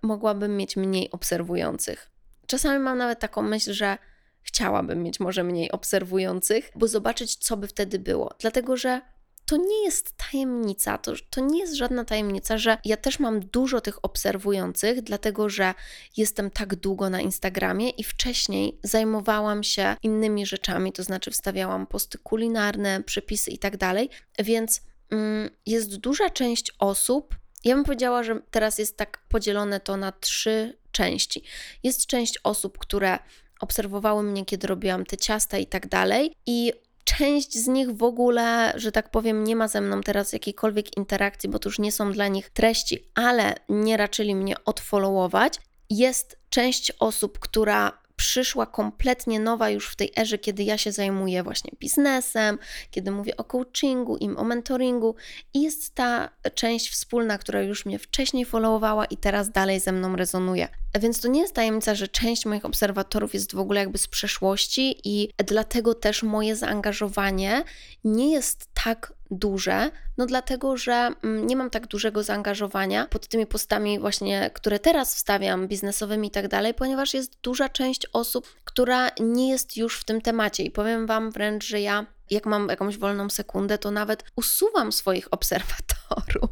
mogłabym 0.03 0.57
mieć 0.57 0.77
mniej 0.77 1.11
obserwujących. 1.11 2.11
Czasami 2.47 2.79
mam 2.79 2.99
nawet 2.99 3.19
taką 3.19 3.43
myśl, 3.43 3.73
że 3.73 3.99
chciałabym 4.43 5.03
mieć 5.03 5.21
może 5.21 5.45
mniej 5.45 5.71
obserwujących, 5.73 6.71
bo 6.75 6.89
zobaczyć, 6.89 7.37
co 7.37 7.57
by 7.57 7.69
wtedy 7.69 7.99
było. 7.99 8.35
Dlatego, 8.39 8.77
że 8.77 9.01
to 9.47 9.57
nie 9.57 9.85
jest 9.85 10.17
tajemnica, 10.17 10.99
to, 10.99 11.13
to 11.31 11.41
nie 11.41 11.61
jest 11.61 11.75
żadna 11.75 12.05
tajemnica, 12.05 12.59
że 12.59 12.79
ja 12.85 12.97
też 12.97 13.19
mam 13.19 13.41
dużo 13.41 13.81
tych 13.81 14.05
obserwujących, 14.05 15.03
dlatego 15.03 15.49
że 15.49 15.75
jestem 16.17 16.51
tak 16.51 16.75
długo 16.75 17.11
na 17.11 17.21
Instagramie 17.21 17.91
i 17.91 18.05
wcześniej 18.05 18.79
zajmowałam 18.83 19.63
się 19.63 19.97
innymi 20.03 20.47
rzeczami, 20.47 20.93
to 20.93 21.03
znaczy 21.03 21.31
wstawiałam 21.31 21.87
posty 21.87 22.19
kulinarne, 22.19 23.03
przepisy 23.03 23.51
i 23.51 23.59
tak 23.59 23.77
dalej, 23.77 24.11
więc 24.39 24.81
mm, 25.11 25.51
jest 25.67 25.97
duża 25.97 26.31
część 26.31 26.73
osób, 26.79 27.35
ja 27.65 27.75
bym 27.75 27.85
powiedziała, 27.85 28.23
że 28.23 28.41
teraz 28.51 28.79
jest 28.79 28.97
tak 28.97 29.23
podzielone 29.29 29.81
to 29.81 29.97
na 29.97 30.13
trzy 30.13 30.79
części. 30.93 31.43
Jest 31.83 32.07
część 32.07 32.39
osób, 32.43 32.79
które 32.79 33.19
obserwowały 33.61 34.23
mnie, 34.23 34.45
kiedy 34.45 34.67
robiłam 34.67 35.07
te 35.07 35.17
ciasta 35.17 35.59
i 35.59 35.67
tak 35.67 35.89
dalej, 35.89 36.33
i 36.47 36.73
Część 37.05 37.59
z 37.59 37.67
nich 37.67 37.91
w 37.91 38.03
ogóle, 38.03 38.73
że 38.77 38.93
tak 38.93 39.11
powiem, 39.11 39.45
nie 39.45 39.57
ma 39.57 39.69
ze 39.69 39.81
mną 39.81 40.01
teraz 40.01 40.33
jakiejkolwiek 40.33 40.97
interakcji, 40.97 41.51
bo 41.51 41.59
to 41.59 41.69
już 41.69 41.79
nie 41.79 41.93
są 41.93 42.13
dla 42.13 42.29
nich 42.29 42.51
treści, 42.51 43.11
ale 43.15 43.55
nie 43.69 43.97
raczyli 43.97 44.35
mnie 44.35 44.65
odfollowować. 44.65 45.61
Jest 45.91 46.39
część 46.51 46.93
osób, 46.99 47.39
która 47.39 48.04
przyszła 48.17 48.67
kompletnie 48.67 49.41
nowa 49.41 49.71
już 49.71 49.89
w 49.89 49.97
tej 49.97 50.13
erze, 50.19 50.39
kiedy 50.39 50.63
ja 50.63 50.79
się 50.79 50.93
zajmuję 50.93 51.43
właśnie 51.43 51.71
biznesem, 51.81 52.59
kiedy 52.91 53.11
mówię 53.11 53.37
o 53.37 53.45
coachingu, 53.45 54.17
im 54.17 54.37
o 54.37 54.45
mentoringu 54.45 55.15
i 55.55 55.63
jest 55.63 55.95
ta 55.95 56.31
część 56.55 56.91
wspólna, 56.91 57.39
która 57.39 57.63
już 57.63 57.87
mnie 57.87 57.99
wcześniej 57.99 58.45
followowała 58.45 59.05
i 59.05 59.17
teraz 59.17 59.51
dalej 59.51 59.81
ze 59.81 59.93
mną 59.93 60.17
rezonuje. 60.17 60.69
Więc 61.01 61.21
to 61.21 61.29
nie 61.29 61.41
jest 61.41 61.55
tajemnica, 61.55 61.95
że 61.95 62.09
część 62.09 62.47
moich 62.47 62.65
obserwatorów 62.65 63.35
jest 63.35 63.55
w 63.55 63.59
ogóle 63.59 63.81
jakby 63.81 63.99
z 63.99 64.09
przeszłości 64.09 65.01
i 65.05 65.29
dlatego 65.37 65.95
też 65.95 66.23
moje 66.23 66.57
zaangażowanie 66.57 67.65
nie 68.05 68.33
jest 68.33 68.69
tak 68.85 69.13
duże, 69.31 69.91
no 70.19 70.27
dlatego, 70.27 70.77
że 70.77 71.11
mm, 71.23 71.47
nie 71.47 71.57
mam 71.57 71.71
tak 71.71 71.87
dużego 71.87 72.23
zaangażowania 72.23 73.07
pod 73.07 73.29
tymi 73.29 73.47
postami 73.47 73.99
właśnie, 73.99 74.51
które 74.55 74.79
teraz 74.79 75.15
wstawiam, 75.15 75.69
biznesowymi 75.69 76.29
i 76.29 76.31
tak 76.31 76.49
dalej, 76.49 76.75
ponieważ 76.75 77.15
jest 77.15 77.41
duża 77.43 77.69
część 77.69 78.07
osób, 78.13 78.55
która 78.65 79.11
nie 79.21 79.51
jest 79.51 79.77
już 79.77 80.01
w 80.01 80.05
tym 80.05 80.21
temacie 80.21 80.63
i 80.63 80.71
powiem 80.71 81.07
Wam 81.07 81.31
wręcz, 81.31 81.65
że 81.65 81.81
ja 81.81 82.07
jak 82.31 82.47
mam 82.47 82.69
jakąś 82.69 82.99
wolną 82.99 83.31
sekundę, 83.31 83.79
to 83.79 83.91
nawet 83.91 84.25
usuwam 84.37 84.93
swoich 84.93 85.29
obserwatorów. 85.31 86.51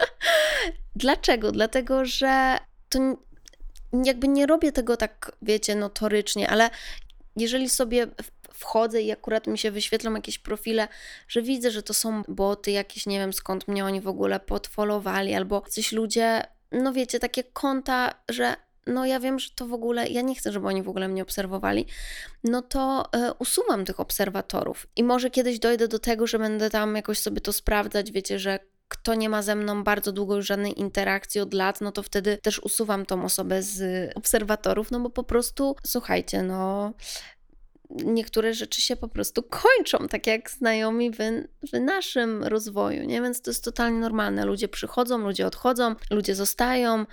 Dlaczego? 0.96 1.52
Dlatego, 1.52 2.04
że 2.04 2.58
to 2.88 2.98
jakby 4.04 4.28
nie 4.28 4.46
robię 4.46 4.72
tego 4.72 4.96
tak, 4.96 5.32
wiecie, 5.42 5.74
notorycznie, 5.74 6.50
ale 6.50 6.70
jeżeli 7.36 7.68
sobie 7.68 8.06
wchodzę 8.54 9.02
i 9.02 9.12
akurat 9.12 9.46
mi 9.46 9.58
się 9.58 9.70
wyświetlą 9.70 10.14
jakieś 10.14 10.38
profile, 10.38 10.88
że 11.28 11.42
widzę, 11.42 11.70
że 11.70 11.82
to 11.82 11.94
są 11.94 12.22
boty 12.28 12.70
jakieś, 12.70 13.06
nie 13.06 13.18
wiem 13.18 13.32
skąd 13.32 13.68
mnie 13.68 13.84
oni 13.84 14.00
w 14.00 14.08
ogóle 14.08 14.40
podfolowali, 14.40 15.34
albo 15.34 15.60
coś 15.60 15.92
ludzie, 15.92 16.42
no 16.72 16.92
wiecie, 16.92 17.18
takie 17.18 17.44
konta, 17.44 18.14
że 18.28 18.56
no 18.86 19.06
ja 19.06 19.20
wiem, 19.20 19.38
że 19.38 19.50
to 19.54 19.66
w 19.66 19.72
ogóle, 19.72 20.08
ja 20.08 20.22
nie 20.22 20.34
chcę, 20.34 20.52
żeby 20.52 20.66
oni 20.66 20.82
w 20.82 20.88
ogóle 20.88 21.08
mnie 21.08 21.22
obserwowali, 21.22 21.86
no 22.44 22.62
to 22.62 23.04
y, 23.16 23.32
usuwam 23.38 23.84
tych 23.84 24.00
obserwatorów. 24.00 24.86
I 24.96 25.04
może 25.04 25.30
kiedyś 25.30 25.58
dojdę 25.58 25.88
do 25.88 25.98
tego, 25.98 26.26
że 26.26 26.38
będę 26.38 26.70
tam 26.70 26.96
jakoś 26.96 27.18
sobie 27.18 27.40
to 27.40 27.52
sprawdzać, 27.52 28.12
wiecie, 28.12 28.38
że 28.38 28.58
kto 28.88 29.14
nie 29.14 29.28
ma 29.28 29.42
ze 29.42 29.54
mną 29.54 29.84
bardzo 29.84 30.12
długo 30.12 30.36
już 30.36 30.46
żadnej 30.46 30.80
interakcji 30.80 31.40
od 31.40 31.54
lat, 31.54 31.80
no 31.80 31.92
to 31.92 32.02
wtedy 32.02 32.38
też 32.38 32.58
usuwam 32.58 33.06
tą 33.06 33.24
osobę 33.24 33.62
z 33.62 34.10
obserwatorów, 34.16 34.90
no 34.90 35.00
bo 35.00 35.10
po 35.10 35.24
prostu, 35.24 35.76
słuchajcie, 35.86 36.42
no 36.42 36.92
niektóre 38.04 38.54
rzeczy 38.54 38.80
się 38.80 38.96
po 38.96 39.08
prostu 39.08 39.42
kończą, 39.42 40.08
tak 40.08 40.26
jak 40.26 40.50
znajomi 40.50 41.10
w, 41.10 41.16
w 41.72 41.80
naszym 41.80 42.44
rozwoju, 42.44 43.04
nie? 43.04 43.22
Więc 43.22 43.42
to 43.42 43.50
jest 43.50 43.64
totalnie 43.64 43.98
normalne. 43.98 44.44
Ludzie 44.44 44.68
przychodzą, 44.68 45.18
ludzie 45.18 45.46
odchodzą, 45.46 45.94
ludzie 46.10 46.34
zostają. 46.34 47.06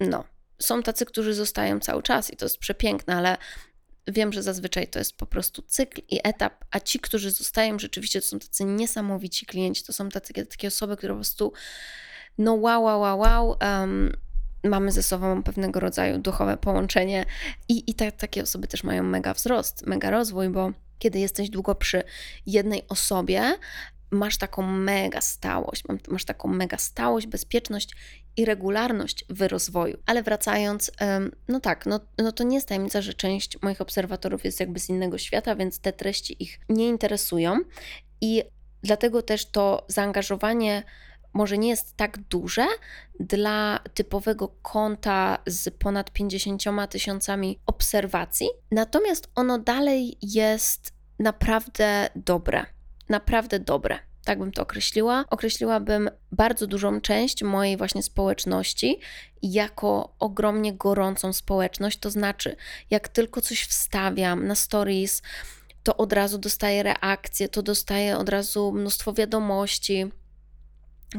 No, 0.00 0.24
są 0.58 0.82
tacy, 0.82 1.06
którzy 1.06 1.34
zostają 1.34 1.80
cały 1.80 2.02
czas 2.02 2.32
i 2.32 2.36
to 2.36 2.44
jest 2.44 2.58
przepiękne, 2.58 3.16
ale 3.16 3.36
wiem, 4.08 4.32
że 4.32 4.42
zazwyczaj 4.42 4.88
to 4.88 4.98
jest 4.98 5.16
po 5.16 5.26
prostu 5.26 5.62
cykl 5.62 6.02
i 6.08 6.20
etap, 6.24 6.64
a 6.70 6.80
ci, 6.80 7.00
którzy 7.00 7.30
zostają, 7.30 7.78
rzeczywiście 7.78 8.20
to 8.20 8.26
są 8.26 8.38
tacy 8.38 8.64
niesamowici 8.64 9.46
klienci, 9.46 9.84
to 9.84 9.92
są 9.92 10.08
tacy, 10.08 10.32
takie 10.32 10.68
osoby, 10.68 10.96
które 10.96 11.12
po 11.12 11.16
prostu 11.16 11.52
no 12.38 12.54
wow, 12.54 12.82
wow, 12.82 13.00
wow, 13.00 13.18
wow 13.18 13.56
um, 13.60 14.12
mamy 14.68 14.92
ze 14.92 15.02
sobą 15.02 15.42
pewnego 15.42 15.80
rodzaju 15.80 16.18
duchowe 16.18 16.56
połączenie 16.56 17.24
i, 17.68 17.90
i 17.90 17.94
te, 17.94 18.12
takie 18.12 18.42
osoby 18.42 18.68
też 18.68 18.84
mają 18.84 19.02
mega 19.02 19.34
wzrost, 19.34 19.86
mega 19.86 20.10
rozwój, 20.10 20.48
bo 20.48 20.72
kiedy 20.98 21.18
jesteś 21.18 21.50
długo 21.50 21.74
przy 21.74 22.02
jednej 22.46 22.88
osobie, 22.88 23.54
masz 24.10 24.38
taką 24.38 24.62
mega 24.62 25.20
stałość, 25.20 25.82
masz 26.08 26.24
taką 26.24 26.48
mega 26.48 26.78
stałość, 26.78 27.26
bezpieczność 27.26 27.96
i 28.36 28.44
regularność 28.44 29.24
w 29.28 29.42
rozwoju. 29.42 29.98
Ale 30.06 30.22
wracając, 30.22 30.90
no 31.48 31.60
tak, 31.60 31.86
no, 31.86 32.00
no 32.18 32.32
to 32.32 32.44
nie 32.44 32.54
jest 32.54 32.68
tajemnica, 32.68 33.02
że 33.02 33.14
część 33.14 33.62
moich 33.62 33.80
obserwatorów 33.80 34.44
jest 34.44 34.60
jakby 34.60 34.80
z 34.80 34.88
innego 34.88 35.18
świata, 35.18 35.56
więc 35.56 35.78
te 35.78 35.92
treści 35.92 36.42
ich 36.42 36.60
nie 36.68 36.88
interesują 36.88 37.58
i 38.20 38.42
dlatego 38.82 39.22
też 39.22 39.46
to 39.46 39.84
zaangażowanie 39.88 40.82
może 41.36 41.58
nie 41.58 41.68
jest 41.68 41.96
tak 41.96 42.18
duże 42.18 42.66
dla 43.20 43.80
typowego 43.94 44.48
konta 44.48 45.38
z 45.46 45.74
ponad 45.78 46.10
50 46.10 46.62
tysiącami 46.90 47.60
obserwacji, 47.66 48.48
natomiast 48.70 49.28
ono 49.34 49.58
dalej 49.58 50.18
jest 50.22 50.92
naprawdę 51.18 52.08
dobre. 52.16 52.66
Naprawdę 53.08 53.60
dobre 53.60 53.98
tak 54.26 54.38
bym 54.38 54.52
to 54.52 54.62
określiła. 54.62 55.24
Określiłabym 55.30 56.10
bardzo 56.32 56.66
dużą 56.66 57.00
część 57.00 57.42
mojej 57.42 57.76
właśnie 57.76 58.02
społeczności 58.02 59.00
jako 59.42 60.14
ogromnie 60.18 60.74
gorącą 60.74 61.32
społeczność. 61.32 61.98
To 61.98 62.10
znaczy, 62.10 62.56
jak 62.90 63.08
tylko 63.08 63.40
coś 63.40 63.62
wstawiam 63.62 64.46
na 64.46 64.54
stories, 64.54 65.22
to 65.82 65.96
od 65.96 66.12
razu 66.12 66.38
dostaję 66.38 66.82
reakcje, 66.82 67.48
to 67.48 67.62
dostaję 67.62 68.18
od 68.18 68.28
razu 68.28 68.72
mnóstwo 68.72 69.12
wiadomości. 69.12 70.10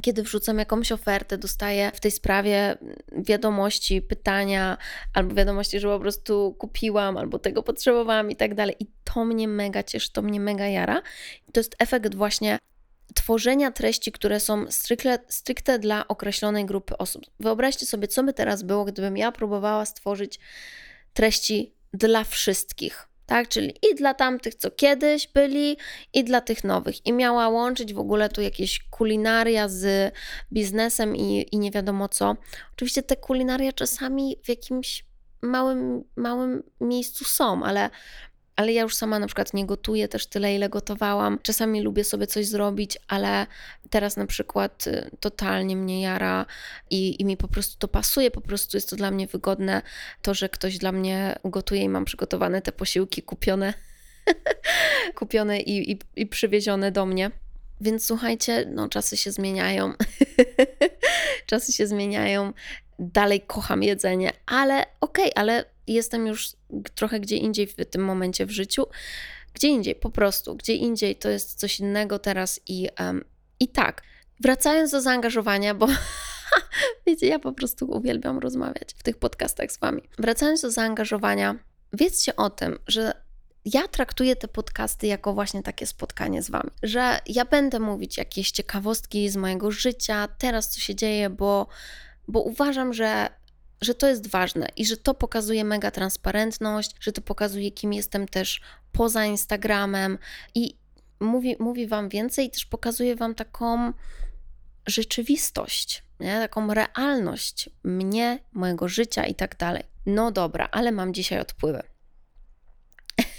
Kiedy 0.02 0.24
wrzucam 0.24 0.60
jakąś 0.60 0.92
ofertę, 0.92 1.38
dostaję 1.38 1.92
w 1.94 2.00
tej 2.00 2.12
sprawie 2.12 2.78
wiadomości, 3.12 4.02
pytania, 4.02 4.78
albo 5.14 5.36
wiadomości, 5.36 5.80
że 5.80 5.88
po 5.88 6.00
prostu 6.00 6.56
kupiłam, 6.60 7.18
albo 7.18 7.40
tego 7.40 7.64
potrzebowałam 7.64 8.32
i 8.32 8.36
tak 8.36 8.56
dalej. 8.56 8.76
I 8.80 8.88
to 9.04 9.26
mnie 9.26 9.48
mega 9.48 9.84
cieszy, 9.84 10.12
to 10.14 10.22
mnie 10.22 10.40
mega 10.40 10.68
jara. 10.68 11.02
To 11.54 11.60
jest 11.60 11.76
efekt 11.80 12.16
właśnie 12.16 12.60
tworzenia 13.16 13.72
treści, 13.72 14.12
które 14.12 14.40
są 14.40 14.72
stricte, 14.72 15.20
stricte 15.28 15.80
dla 15.80 16.08
określonej 16.08 16.66
grupy 16.66 16.98
osób. 16.98 17.24
Wyobraźcie 17.40 17.86
sobie, 17.86 18.08
co 18.08 18.24
by 18.24 18.34
teraz 18.34 18.64
było, 18.64 18.86
gdybym 18.86 19.18
ja 19.18 19.32
próbowała 19.32 19.86
stworzyć 19.86 20.40
treści 21.14 21.74
dla 21.94 22.24
wszystkich. 22.24 23.08
Tak, 23.28 23.48
czyli 23.48 23.74
i 23.92 23.96
dla 23.96 24.14
tamtych, 24.14 24.56
co 24.56 24.72
kiedyś 24.72 25.28
byli, 25.28 25.78
i 26.14 26.24
dla 26.24 26.42
tych 26.42 26.64
nowych. 26.64 27.06
I 27.06 27.14
miała 27.14 27.50
łączyć 27.50 27.94
w 27.94 28.00
ogóle 28.00 28.30
tu 28.30 28.42
jakieś 28.42 28.80
kulinaria 28.90 29.70
z 29.70 30.14
biznesem 30.54 31.16
i, 31.16 31.46
i 31.52 31.60
nie 31.60 31.72
wiadomo 31.72 32.10
co. 32.10 32.36
Oczywiście 32.74 33.04
te 33.04 33.16
kulinaria 33.16 33.74
czasami 33.74 34.36
w 34.44 34.50
jakimś 34.50 35.06
małym, 35.42 36.04
małym 36.16 36.64
miejscu 36.82 37.26
są, 37.26 37.64
ale 37.64 37.90
ale 38.58 38.74
ja 38.74 38.82
już 38.82 38.96
sama 38.96 39.20
na 39.20 39.28
przykład 39.28 39.54
nie 39.54 39.66
gotuję 39.66 40.08
też 40.08 40.26
tyle, 40.26 40.56
ile 40.56 40.70
gotowałam. 40.70 41.40
Czasami 41.42 41.82
lubię 41.82 42.04
sobie 42.04 42.28
coś 42.28 42.46
zrobić, 42.46 42.98
ale 43.08 43.48
teraz 43.90 44.18
na 44.18 44.26
przykład 44.26 44.88
y, 44.88 45.12
totalnie 45.20 45.76
mnie 45.76 46.02
jara 46.02 46.46
i, 46.90 47.22
i 47.22 47.26
mi 47.26 47.38
po 47.38 47.48
prostu 47.48 47.78
to 47.80 47.88
pasuje, 47.88 48.32
po 48.32 48.42
prostu 48.42 48.78
jest 48.78 48.90
to 48.90 48.96
dla 48.96 49.12
mnie 49.12 49.28
wygodne, 49.28 49.82
to, 50.22 50.34
że 50.34 50.50
ktoś 50.50 50.78
dla 50.78 50.92
mnie 50.92 51.40
gotuje 51.46 51.82
i 51.82 51.90
mam 51.90 52.06
przygotowane 52.06 52.62
te 52.62 52.72
posiłki 52.72 53.22
kupione, 53.22 53.74
kupione 55.20 55.60
i, 55.60 55.92
i, 55.92 56.00
i 56.16 56.28
przywiezione 56.28 56.92
do 56.92 57.06
mnie. 57.06 57.32
Więc 57.82 58.06
słuchajcie, 58.06 58.66
no 58.72 58.90
czasy 58.90 59.18
się 59.18 59.32
zmieniają. 59.32 59.94
czasy 61.46 61.74
się 61.74 61.88
zmieniają. 61.88 62.54
Dalej 63.00 63.42
kocham 63.42 63.84
jedzenie, 63.84 64.32
ale 64.46 64.86
okej, 65.02 65.32
okay, 65.32 65.32
ale 65.36 65.66
jestem 65.94 66.28
już 66.28 66.52
trochę 66.96 67.20
gdzie 67.20 67.36
indziej 67.36 67.68
w 67.68 67.76
tym 67.86 68.04
momencie 68.04 68.46
w 68.46 68.52
życiu. 68.52 68.86
Gdzie 69.54 69.68
indziej, 69.68 69.96
po 69.96 70.10
prostu, 70.10 70.56
gdzie 70.56 70.74
indziej 70.74 71.16
to 71.16 71.30
jest 71.30 71.60
coś 71.60 71.80
innego 71.80 72.20
teraz 72.20 72.60
i, 72.68 72.90
um, 73.00 73.26
i 73.60 73.68
tak. 73.68 74.02
Wracając 74.40 74.92
do 74.92 75.02
zaangażowania, 75.02 75.74
bo 75.74 75.88
wiecie, 77.08 77.28
ja 77.28 77.40
po 77.40 77.52
prostu 77.52 77.92
uwielbiam 77.92 78.40
rozmawiać 78.40 78.94
w 78.98 79.04
tych 79.04 79.18
podcastach 79.18 79.72
z 79.72 79.80
Wami. 79.80 80.02
Wracając 80.20 80.62
do 80.62 80.72
zaangażowania, 80.72 81.56
wiedzcie 81.94 82.36
o 82.36 82.50
tym, 82.50 82.80
że 82.88 83.14
ja 83.74 83.88
traktuję 83.88 84.36
te 84.36 84.48
podcasty 84.48 85.08
jako 85.08 85.34
właśnie 85.34 85.64
takie 85.64 85.86
spotkanie 85.86 86.44
z 86.44 86.50
Wami, 86.50 86.72
że 86.84 87.20
ja 87.26 87.46
będę 87.46 87.80
mówić 87.80 88.18
jakieś 88.18 88.52
ciekawostki 88.52 89.30
z 89.30 89.36
mojego 89.36 89.72
życia, 89.72 90.28
teraz 90.38 90.70
co 90.70 90.80
się 90.80 90.96
dzieje, 90.96 91.30
bo, 91.30 91.68
bo 92.28 92.42
uważam, 92.42 92.94
że 92.94 93.30
że 93.82 93.96
to 93.96 94.08
jest 94.08 94.28
ważne 94.28 94.68
i 94.76 94.86
że 94.86 94.98
to 94.98 95.14
pokazuje 95.14 95.64
mega 95.64 95.92
transparentność, 95.92 96.96
że 97.00 97.12
to 97.12 97.22
pokazuje, 97.22 97.72
kim 97.72 97.94
jestem 97.94 98.28
też 98.28 98.62
poza 98.92 99.26
Instagramem 99.26 100.18
i 100.56 100.78
mówi, 101.20 101.56
mówi 101.60 101.88
Wam 101.88 102.10
więcej 102.10 102.46
i 102.46 102.50
też 102.50 102.66
pokazuje 102.66 103.16
Wam 103.16 103.36
taką 103.36 103.94
rzeczywistość, 104.88 106.04
nie? 106.20 106.40
taką 106.40 106.74
realność 106.74 107.70
mnie, 107.84 108.40
mojego 108.54 108.88
życia 108.88 109.26
i 109.26 109.36
tak 109.36 109.58
dalej. 109.58 109.84
No 110.06 110.32
dobra, 110.32 110.70
ale 110.72 110.92
mam 110.92 111.14
dzisiaj 111.14 111.40
odpływy. 111.40 111.84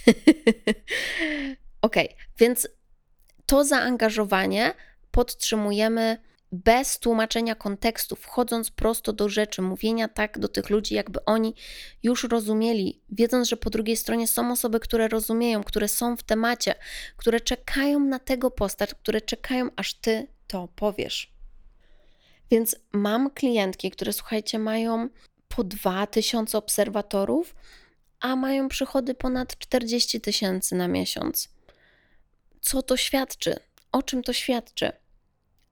ok, 1.83 1.97
więc 2.38 2.68
to 3.47 3.64
zaangażowanie 3.64 4.75
podtrzymujemy 5.11 6.18
bez 6.52 6.99
tłumaczenia 6.99 7.55
kontekstu, 7.55 8.17
wchodząc 8.17 8.71
prosto 8.71 9.12
do 9.12 9.28
rzeczy, 9.28 9.62
mówienia 9.62 10.09
tak 10.09 10.38
do 10.38 10.49
tych 10.49 10.71
ludzi, 10.71 10.95
jakby 10.95 11.25
oni 11.25 11.54
już 12.02 12.25
rozumieli, 12.25 13.00
wiedząc, 13.11 13.49
że 13.49 13.56
po 13.56 13.71
drugiej 13.71 13.97
stronie 13.97 14.28
są 14.28 14.52
osoby, 14.52 14.80
które 14.80 15.08
rozumieją, 15.08 15.65
które 15.65 15.89
są 15.89 16.17
w 16.17 16.23
temacie, 16.23 16.75
które 17.17 17.41
czekają 17.41 18.00
na 18.00 18.19
tego 18.19 18.50
postać, 18.50 18.95
które 18.95 19.21
czekają, 19.21 19.69
aż 19.76 19.95
ty 19.95 20.26
to 20.47 20.69
powiesz. 20.76 21.32
Więc 22.50 22.76
mam 22.93 23.30
klientki, 23.30 23.91
które 23.91 24.13
słuchajcie, 24.13 24.58
mają 24.58 25.08
po 25.49 25.65
2000 25.65 26.58
obserwatorów, 26.58 27.54
a 28.21 28.37
mają 28.37 28.69
przychody 28.69 29.15
ponad 29.15 29.58
40 29.58 30.21
tysięcy 30.21 30.75
na 30.75 30.89
miesiąc. 30.89 31.49
Co 32.61 32.82
to 32.82 32.97
świadczy? 32.97 33.56
O 33.93 34.02
czym 34.02 34.23
to 34.23 34.32
świadczy? 34.32 34.93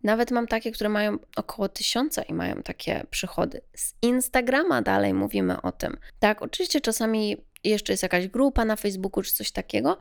Nawet 0.03 0.31
mam 0.31 0.47
takie, 0.47 0.73
które 0.73 0.91
mają 0.91 1.19
około 1.37 1.69
tysiąca 1.69 2.23
i 2.23 2.35
mają 2.35 2.63
takie 2.63 3.07
przychody. 3.11 3.61
Z 3.77 3.95
Instagrama 4.03 4.83
dalej 4.83 5.15
mówimy 5.15 5.63
o 5.63 5.73
tym. 5.73 5.97
Tak, 6.19 6.43
oczywiście 6.43 6.81
czasami 6.81 7.37
jeszcze 7.65 7.93
jest 7.93 8.03
jakaś 8.03 8.29
grupa 8.29 8.65
na 8.65 8.77
Facebooku 8.77 9.23
czy 9.23 9.35
coś 9.35 9.51
takiego, 9.53 9.99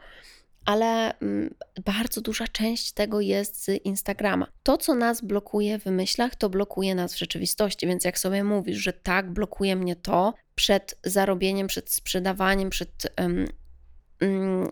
ale 0.65 1.19
mm, 1.19 1.55
bardzo 1.85 2.21
duża 2.21 2.47
część 2.47 2.91
tego 2.91 3.21
jest 3.21 3.63
z 3.63 3.67
Instagrama. 3.85 4.47
To, 4.63 4.77
co 4.77 4.95
nas 4.95 5.21
blokuje 5.21 5.79
w 5.79 5.85
myślach, 5.85 6.35
to 6.35 6.49
blokuje 6.49 6.95
nas 6.95 7.13
w 7.13 7.17
rzeczywistości, 7.17 7.87
więc 7.87 8.05
jak 8.05 8.19
sobie 8.19 8.43
mówisz, 8.43 8.77
że 8.77 8.93
tak, 8.93 9.31
blokuje 9.31 9.75
mnie 9.75 9.95
to 9.95 10.33
przed 10.55 10.99
zarobieniem, 11.03 11.67
przed 11.67 11.91
sprzedawaniem, 11.91 12.69
przed 12.69 13.07
um, 13.17 13.47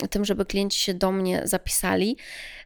tym, 0.09 0.25
żeby 0.25 0.45
klienci 0.45 0.79
się 0.79 0.93
do 0.93 1.11
mnie 1.11 1.41
zapisali, 1.45 2.17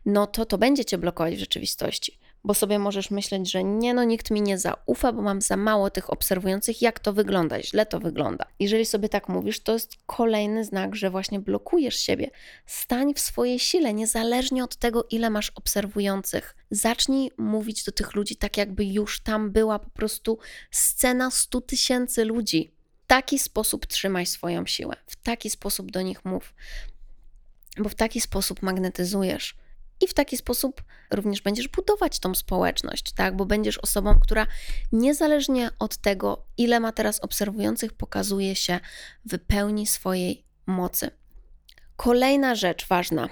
no 0.05 0.27
to 0.27 0.45
to 0.45 0.57
będzie 0.57 0.85
cię 0.85 0.97
blokować 0.97 1.35
w 1.35 1.39
rzeczywistości 1.39 2.19
bo 2.43 2.53
sobie 2.53 2.79
możesz 2.79 3.11
myśleć, 3.11 3.51
że 3.51 3.63
nie, 3.63 3.93
no 3.93 4.03
nikt 4.03 4.31
mi 4.31 4.41
nie 4.41 4.57
zaufa, 4.57 5.13
bo 5.13 5.21
mam 5.21 5.41
za 5.41 5.57
mało 5.57 5.89
tych 5.89 6.09
obserwujących, 6.09 6.81
jak 6.81 6.99
to 6.99 7.13
wygląda, 7.13 7.61
źle 7.61 7.85
to 7.85 7.99
wygląda. 7.99 8.45
Jeżeli 8.59 8.85
sobie 8.85 9.09
tak 9.09 9.29
mówisz, 9.29 9.59
to 9.59 9.73
jest 9.73 9.95
kolejny 10.05 10.65
znak, 10.65 10.95
że 10.95 11.09
właśnie 11.09 11.39
blokujesz 11.39 11.99
siebie. 11.99 12.29
Stań 12.65 13.13
w 13.13 13.19
swojej 13.19 13.59
sile, 13.59 13.93
niezależnie 13.93 14.63
od 14.63 14.75
tego, 14.75 15.07
ile 15.09 15.29
masz 15.29 15.49
obserwujących. 15.49 16.55
Zacznij 16.71 17.31
mówić 17.37 17.83
do 17.83 17.91
tych 17.91 18.15
ludzi 18.15 18.35
tak, 18.35 18.57
jakby 18.57 18.85
już 18.85 19.19
tam 19.19 19.51
była 19.51 19.79
po 19.79 19.89
prostu 19.89 20.39
scena 20.71 21.31
100 21.31 21.61
tysięcy 21.61 22.25
ludzi. 22.25 22.71
W 23.03 23.07
taki 23.07 23.39
sposób 23.39 23.85
trzymaj 23.85 24.25
swoją 24.25 24.65
siłę, 24.65 24.95
w 25.05 25.15
taki 25.15 25.49
sposób 25.49 25.91
do 25.91 26.01
nich 26.01 26.25
mów, 26.25 26.53
bo 27.77 27.89
w 27.89 27.95
taki 27.95 28.21
sposób 28.21 28.61
magnetyzujesz 28.61 29.55
i 30.01 30.07
w 30.07 30.13
taki 30.13 30.37
sposób 30.37 30.83
również 31.11 31.41
będziesz 31.41 31.67
budować 31.67 32.19
tą 32.19 32.35
społeczność, 32.35 33.11
tak? 33.11 33.35
Bo 33.35 33.45
będziesz 33.45 33.77
osobą, 33.77 34.19
która 34.19 34.47
niezależnie 34.91 35.69
od 35.79 35.97
tego, 35.97 36.45
ile 36.57 36.79
ma 36.79 36.91
teraz 36.91 37.19
obserwujących, 37.19 37.93
pokazuje 37.93 38.55
się 38.55 38.79
w 39.25 39.39
pełni 39.39 39.87
swojej 39.87 40.45
mocy. 40.65 41.11
Kolejna 41.95 42.55
rzecz 42.55 42.87
ważna 42.87 43.29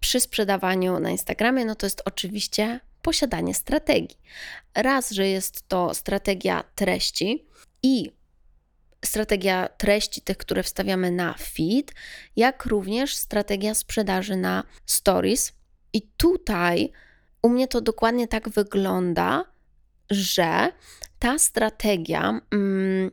przy 0.00 0.20
sprzedawaniu 0.20 1.00
na 1.00 1.10
Instagramie, 1.10 1.64
no 1.64 1.74
to 1.74 1.86
jest 1.86 2.02
oczywiście 2.04 2.80
posiadanie 3.02 3.54
strategii. 3.54 4.18
Raz, 4.74 5.10
że 5.10 5.28
jest 5.28 5.68
to 5.68 5.94
strategia 5.94 6.64
treści 6.74 7.46
i 7.82 8.10
strategia 9.04 9.68
treści, 9.78 10.20
tych, 10.20 10.36
które 10.36 10.62
wstawiamy 10.62 11.10
na 11.10 11.34
feed, 11.34 11.92
jak 12.36 12.64
również 12.64 13.16
strategia 13.16 13.74
sprzedaży 13.74 14.36
na 14.36 14.64
stories, 14.86 15.52
i 15.92 16.02
tutaj 16.02 16.92
u 17.42 17.48
mnie 17.48 17.68
to 17.68 17.80
dokładnie 17.80 18.28
tak 18.28 18.48
wygląda, 18.48 19.44
że 20.10 20.72
ta 21.18 21.38
strategia 21.38 22.40
mm, 22.50 23.10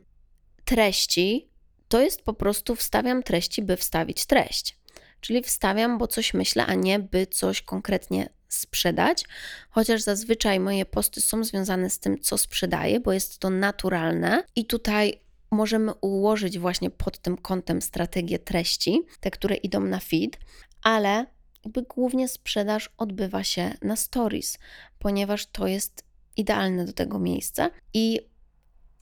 treści 0.64 1.48
to 1.88 2.00
jest 2.00 2.22
po 2.22 2.34
prostu 2.34 2.76
wstawiam 2.76 3.22
treści, 3.22 3.62
by 3.62 3.76
wstawić 3.76 4.26
treść. 4.26 4.78
Czyli 5.20 5.42
wstawiam, 5.42 5.98
bo 5.98 6.06
coś 6.06 6.34
myślę, 6.34 6.66
a 6.66 6.74
nie 6.74 6.98
by 6.98 7.26
coś 7.26 7.62
konkretnie 7.62 8.28
sprzedać, 8.48 9.24
chociaż 9.70 10.02
zazwyczaj 10.02 10.60
moje 10.60 10.86
posty 10.86 11.20
są 11.20 11.44
związane 11.44 11.90
z 11.90 11.98
tym, 11.98 12.20
co 12.20 12.38
sprzedaję, 12.38 13.00
bo 13.00 13.12
jest 13.12 13.38
to 13.38 13.50
naturalne. 13.50 14.44
I 14.56 14.64
tutaj 14.66 15.20
możemy 15.50 15.94
ułożyć 15.94 16.58
właśnie 16.58 16.90
pod 16.90 17.18
tym 17.18 17.36
kątem 17.36 17.82
strategię 17.82 18.38
treści, 18.38 19.02
te, 19.20 19.30
które 19.30 19.56
idą 19.56 19.80
na 19.80 20.00
feed, 20.00 20.38
ale 20.82 21.26
jakby 21.64 21.82
głównie 21.82 22.28
sprzedaż 22.28 22.90
odbywa 22.98 23.44
się 23.44 23.74
na 23.82 23.96
stories, 23.96 24.58
ponieważ 24.98 25.46
to 25.46 25.66
jest 25.66 26.04
idealne 26.36 26.84
do 26.84 26.92
tego 26.92 27.18
miejsce. 27.18 27.70
I 27.94 28.20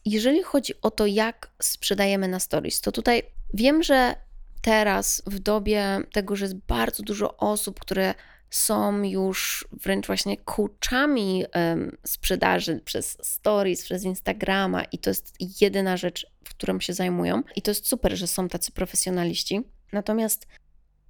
jeżeli 0.04 0.42
chodzi 0.42 0.72
o 0.82 0.90
to, 0.90 1.06
jak 1.06 1.50
sprzedajemy 1.62 2.28
na 2.28 2.40
stories, 2.40 2.80
to 2.80 2.92
tutaj 2.92 3.22
wiem, 3.54 3.82
że 3.82 4.14
teraz 4.62 5.22
w 5.26 5.38
dobie 5.38 6.00
tego, 6.12 6.36
że 6.36 6.44
jest 6.44 6.56
bardzo 6.56 7.02
dużo 7.02 7.36
osób, 7.36 7.80
które 7.80 8.14
są 8.50 9.02
już 9.02 9.68
wręcz 9.72 10.06
właśnie 10.06 10.36
coachami 10.36 11.44
um, 11.54 11.96
sprzedaży 12.04 12.80
przez 12.84 13.18
stories, 13.22 13.84
przez 13.84 14.04
Instagrama 14.04 14.84
i 14.84 14.98
to 14.98 15.10
jest 15.10 15.34
jedyna 15.60 15.96
rzecz, 15.96 16.26
w 16.44 16.50
którą 16.50 16.80
się 16.80 16.92
zajmują. 16.92 17.42
I 17.56 17.62
to 17.62 17.70
jest 17.70 17.86
super, 17.86 18.16
że 18.16 18.26
są 18.26 18.48
tacy 18.48 18.72
profesjonaliści. 18.72 19.60
Natomiast 19.92 20.46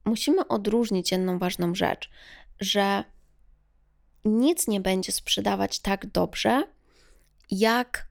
musimy 0.04 0.48
odróżnić 0.48 1.12
jedną 1.12 1.38
ważną 1.38 1.74
rzecz, 1.74 2.10
że 2.60 3.04
nic 4.24 4.68
nie 4.68 4.80
będzie 4.80 5.12
sprzedawać 5.12 5.78
tak 5.78 6.06
dobrze, 6.06 6.62
jak 7.50 8.08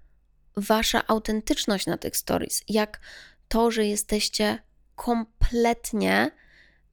wasza 0.57 1.07
autentyczność 1.07 1.85
na 1.85 1.97
tych 1.97 2.17
stories, 2.17 2.63
jak 2.67 2.99
to, 3.47 3.71
że 3.71 3.85
jesteście 3.85 4.59
kompletnie 4.95 6.31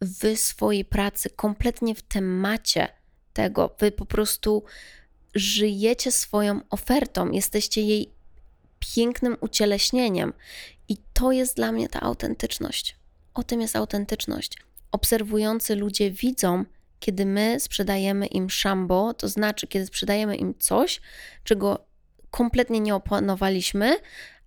w 0.00 0.36
swojej 0.36 0.84
pracy, 0.84 1.30
kompletnie 1.30 1.94
w 1.94 2.02
temacie 2.02 2.88
tego. 3.32 3.76
Wy 3.78 3.92
po 3.92 4.06
prostu 4.06 4.64
żyjecie 5.34 6.12
swoją 6.12 6.60
ofertą, 6.70 7.30
jesteście 7.30 7.82
jej 7.82 8.14
pięknym 8.78 9.36
ucieleśnieniem. 9.40 10.32
I 10.88 10.96
to 11.12 11.32
jest 11.32 11.56
dla 11.56 11.72
mnie 11.72 11.88
ta 11.88 12.00
autentyczność. 12.00 12.96
O 13.34 13.42
tym 13.42 13.60
jest 13.60 13.76
autentyczność. 13.76 14.58
Obserwujący 14.94 15.76
ludzie 15.76 16.10
widzą, 16.10 16.64
kiedy 17.00 17.26
my 17.26 17.60
sprzedajemy 17.60 18.26
im 18.26 18.50
szambo, 18.50 19.14
to 19.14 19.28
znaczy, 19.28 19.66
kiedy 19.66 19.86
sprzedajemy 19.86 20.36
im 20.36 20.54
coś, 20.58 21.00
czego 21.44 21.86
kompletnie 22.30 22.80
nie 22.80 22.94
opanowaliśmy, 22.94 23.96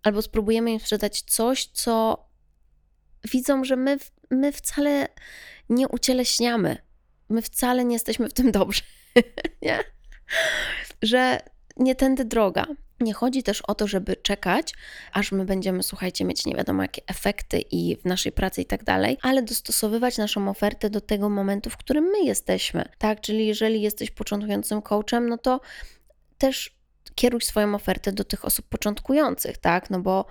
albo 0.04 0.22
spróbujemy 0.22 0.72
im 0.72 0.80
sprzedać 0.80 1.22
coś, 1.22 1.66
co 1.66 2.26
widzą, 3.32 3.64
że 3.64 3.76
my, 3.76 3.98
my 4.32 4.52
wcale 4.52 5.08
nie 5.70 5.88
ucieleśniamy. 5.88 6.78
My 7.30 7.42
wcale 7.42 7.86
nie 7.86 7.96
jesteśmy 7.96 8.30
w 8.30 8.34
tym 8.34 8.52
dobrzy. 8.52 8.82
nie? 9.62 9.80
Że 11.02 11.40
nie 11.78 11.96
tędy 11.96 12.26
droga. 12.26 12.66
Nie 13.00 13.14
chodzi 13.14 13.44
też 13.44 13.62
o 13.62 13.76
to, 13.76 13.88
żeby 13.88 14.16
czekać, 14.16 14.74
aż 15.14 15.32
my 15.32 15.46
będziemy, 15.46 15.84
słuchajcie, 15.84 16.26
mieć 16.26 16.46
nie 16.46 16.56
wiadomo 16.56 16.82
jakie 16.82 17.02
efekty 17.08 17.60
i 17.60 17.98
w 17.98 18.06
naszej 18.06 18.32
pracy 18.32 18.62
i 18.62 18.66
tak 18.66 18.84
dalej, 18.84 19.18
ale 19.22 19.44
dostosowywać 19.44 20.18
naszą 20.18 20.50
ofertę 20.50 20.90
do 20.90 21.02
tego 21.02 21.30
momentu, 21.30 21.70
w 21.70 21.78
którym 21.78 22.04
my 22.04 22.24
jesteśmy. 22.24 22.90
Tak, 22.98 23.22
czyli 23.22 23.48
jeżeli 23.48 23.82
jesteś 23.82 24.12
początkującym 24.12 24.82
coachem, 24.82 25.30
no 25.30 25.38
to 25.38 25.62
też 26.38 26.78
kieruj 27.16 27.42
swoją 27.42 27.76
ofertę 27.76 28.12
do 28.12 28.24
tych 28.24 28.46
osób 28.46 28.66
początkujących, 28.70 29.58
tak? 29.58 29.90
No 29.90 30.00
bo 30.00 30.26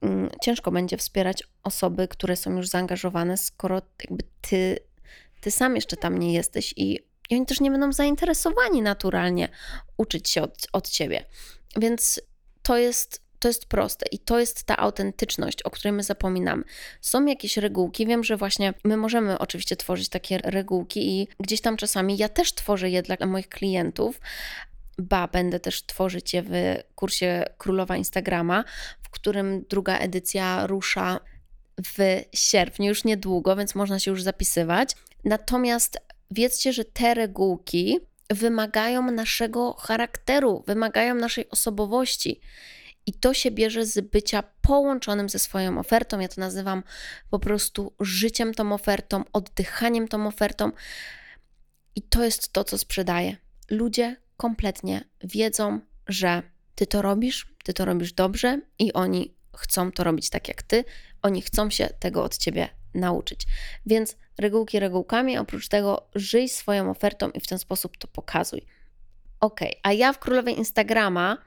mm, 0.00 0.30
ciężko 0.42 0.70
będzie 0.70 0.96
wspierać 0.96 1.42
osoby, 1.62 2.08
które 2.08 2.36
są 2.36 2.56
już 2.56 2.68
zaangażowane, 2.68 3.36
skoro 3.36 3.82
jakby 4.04 4.24
ty, 4.40 4.78
ty 5.40 5.50
sam 5.50 5.74
jeszcze 5.74 5.96
tam 5.96 6.18
nie 6.18 6.32
jesteś 6.32 6.74
i, 6.76 6.98
i 7.30 7.36
oni 7.36 7.46
też 7.46 7.60
nie 7.60 7.70
będą 7.70 7.92
zainteresowani 7.92 8.82
naturalnie 8.82 9.48
uczyć 9.96 10.30
się 10.30 10.42
od, 10.42 10.66
od 10.72 10.88
ciebie. 10.88 11.24
Więc 11.76 12.20
to 12.62 12.76
jest 12.76 13.22
to 13.42 13.48
jest 13.48 13.66
proste 13.66 14.06
i 14.10 14.18
to 14.18 14.38
jest 14.40 14.64
ta 14.64 14.76
autentyczność, 14.76 15.62
o 15.62 15.70
której 15.70 15.92
my 15.92 16.02
zapominamy. 16.02 16.64
Są 17.00 17.26
jakieś 17.26 17.56
regułki, 17.56 18.06
wiem, 18.06 18.24
że 18.24 18.36
właśnie 18.36 18.74
my 18.84 18.96
możemy 18.96 19.38
oczywiście 19.38 19.76
tworzyć 19.76 20.08
takie 20.08 20.38
regułki 20.38 21.20
i 21.20 21.28
gdzieś 21.40 21.60
tam 21.60 21.76
czasami 21.76 22.16
ja 22.16 22.28
też 22.28 22.54
tworzę 22.54 22.90
je 22.90 23.02
dla 23.02 23.26
moich 23.26 23.48
klientów, 23.48 24.20
ba, 24.98 25.28
będę 25.28 25.60
też 25.60 25.86
tworzyć 25.86 26.34
je 26.34 26.42
w 26.42 26.52
kursie 26.94 27.44
Królowa 27.58 27.96
Instagrama, 27.96 28.64
w 29.02 29.10
którym 29.10 29.64
druga 29.68 29.98
edycja 29.98 30.66
rusza 30.66 31.20
w 31.84 32.20
sierpniu, 32.34 32.88
już 32.88 33.04
niedługo, 33.04 33.56
więc 33.56 33.74
można 33.74 33.98
się 33.98 34.10
już 34.10 34.22
zapisywać. 34.22 34.96
Natomiast 35.24 35.98
wiedzcie, 36.30 36.72
że 36.72 36.84
te 36.84 37.14
regułki 37.14 38.00
wymagają 38.34 39.10
naszego 39.10 39.72
charakteru, 39.72 40.64
wymagają 40.66 41.14
naszej 41.14 41.50
osobowości. 41.50 42.40
I 43.06 43.12
to 43.12 43.34
się 43.34 43.50
bierze 43.50 43.86
z 43.86 44.00
bycia 44.00 44.42
połączonym 44.60 45.28
ze 45.28 45.38
swoją 45.38 45.78
ofertą. 45.78 46.18
Ja 46.20 46.28
to 46.28 46.40
nazywam 46.40 46.82
po 47.30 47.38
prostu 47.38 47.92
życiem 48.00 48.54
tą 48.54 48.72
ofertą, 48.72 49.24
oddychaniem 49.32 50.08
tą 50.08 50.26
ofertą. 50.26 50.72
I 51.96 52.02
to 52.02 52.24
jest 52.24 52.52
to, 52.52 52.64
co 52.64 52.78
sprzedaje. 52.78 53.36
Ludzie 53.70 54.16
kompletnie 54.36 55.04
wiedzą, 55.24 55.80
że 56.08 56.42
ty 56.74 56.86
to 56.86 57.02
robisz, 57.02 57.54
ty 57.64 57.72
to 57.72 57.84
robisz 57.84 58.12
dobrze 58.12 58.60
i 58.78 58.92
oni 58.92 59.34
chcą 59.56 59.92
to 59.92 60.04
robić 60.04 60.30
tak 60.30 60.48
jak 60.48 60.62
ty, 60.62 60.84
oni 61.22 61.42
chcą 61.42 61.70
się 61.70 61.88
tego 61.98 62.24
od 62.24 62.38
ciebie 62.38 62.68
nauczyć. 62.94 63.46
Więc 63.86 64.16
regułki 64.38 64.80
regułkami, 64.80 65.38
oprócz 65.38 65.68
tego 65.68 66.06
żyj 66.14 66.48
swoją 66.48 66.90
ofertą 66.90 67.30
i 67.30 67.40
w 67.40 67.46
ten 67.46 67.58
sposób 67.58 67.96
to 67.96 68.08
pokazuj. 68.08 68.66
Ok, 69.40 69.60
a 69.82 69.92
ja 69.92 70.12
w 70.12 70.18
królowej 70.18 70.58
Instagrama 70.58 71.38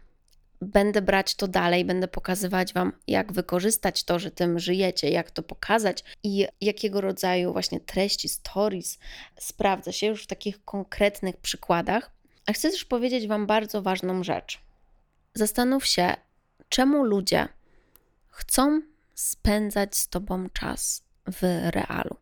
będę 0.61 1.01
brać 1.01 1.35
to 1.35 1.47
dalej, 1.47 1.85
będę 1.85 2.07
pokazywać 2.07 2.73
Wam, 2.73 2.93
jak 3.07 3.33
wykorzystać 3.33 4.03
to, 4.03 4.19
że 4.19 4.31
tym 4.31 4.59
żyjecie, 4.59 5.09
jak 5.09 5.31
to 5.31 5.43
pokazać 5.43 6.03
i 6.23 6.47
jakiego 6.61 7.01
rodzaju 7.01 7.53
właśnie 7.53 7.79
treści, 7.79 8.29
stories 8.29 8.99
sprawdza 9.39 9.91
się 9.91 10.07
już 10.07 10.23
w 10.23 10.27
takich 10.27 10.63
konkretnych 10.65 11.37
przykładach. 11.37 12.11
A 12.45 12.53
chcę 12.53 12.71
też 12.71 12.85
powiedzieć 12.85 13.27
Wam 13.27 13.47
bardzo 13.47 13.81
ważną 13.81 14.23
rzecz. 14.23 14.61
Zastanów 15.33 15.85
się, 15.85 16.13
czemu 16.69 17.03
ludzie 17.03 17.47
chcą 18.27 18.81
spędzać 19.15 19.95
z 19.95 20.07
Tobą 20.07 20.49
czas 20.49 21.04
w 21.27 21.41
realu, 21.71 22.17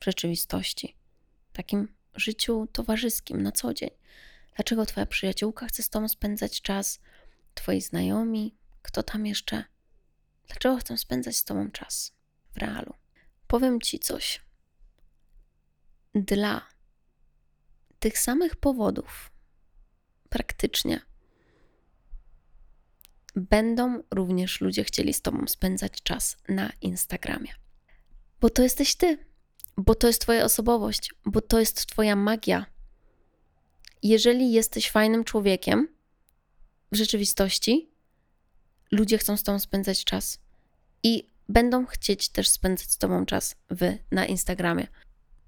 w 0.00 0.04
rzeczywistości, 0.04 0.96
takim 1.52 1.88
życiu 2.14 2.68
towarzyskim 2.72 3.42
na 3.42 3.52
co 3.52 3.74
dzień. 3.74 3.90
Dlaczego 4.56 4.86
Twoja 4.86 5.06
przyjaciółka 5.06 5.66
chce 5.66 5.82
z 5.82 5.88
Tobą 5.88 6.08
spędzać 6.08 6.62
czas, 6.62 7.00
Twoi 7.54 7.80
znajomi, 7.80 8.56
kto 8.82 9.02
tam 9.02 9.26
jeszcze? 9.26 9.64
Dlaczego 10.46 10.76
chcą 10.76 10.96
spędzać 10.96 11.36
z 11.36 11.44
Tobą 11.44 11.70
czas 11.70 12.12
w 12.52 12.56
realu? 12.56 12.94
Powiem 13.46 13.80
Ci 13.80 13.98
coś. 13.98 14.42
Dla 16.14 16.66
tych 17.98 18.18
samych 18.18 18.56
powodów, 18.56 19.30
praktycznie, 20.28 21.00
będą 23.36 24.02
również 24.10 24.60
ludzie 24.60 24.84
chcieli 24.84 25.14
z 25.14 25.22
Tobą 25.22 25.46
spędzać 25.46 26.02
czas 26.02 26.36
na 26.48 26.72
Instagramie. 26.80 27.67
Bo 28.40 28.50
to 28.50 28.62
jesteś 28.62 28.94
Ty, 28.94 29.18
bo 29.76 29.94
to 29.94 30.06
jest 30.06 30.20
Twoja 30.20 30.44
osobowość, 30.44 31.14
bo 31.24 31.40
to 31.40 31.60
jest 31.60 31.86
Twoja 31.86 32.16
magia. 32.16 32.66
Jeżeli 34.02 34.52
jesteś 34.52 34.90
fajnym 34.90 35.24
człowiekiem, 35.24 35.88
w 36.92 36.96
rzeczywistości 36.96 37.90
ludzie 38.90 39.18
chcą 39.18 39.36
z 39.36 39.42
Tobą 39.42 39.58
spędzać 39.58 40.04
czas 40.04 40.38
i 41.02 41.30
będą 41.48 41.86
chcieć 41.86 42.28
też 42.28 42.48
spędzać 42.48 42.90
z 42.90 42.98
Tobą 42.98 43.26
czas 43.26 43.56
w, 43.70 43.96
na 44.12 44.26
Instagramie. 44.26 44.86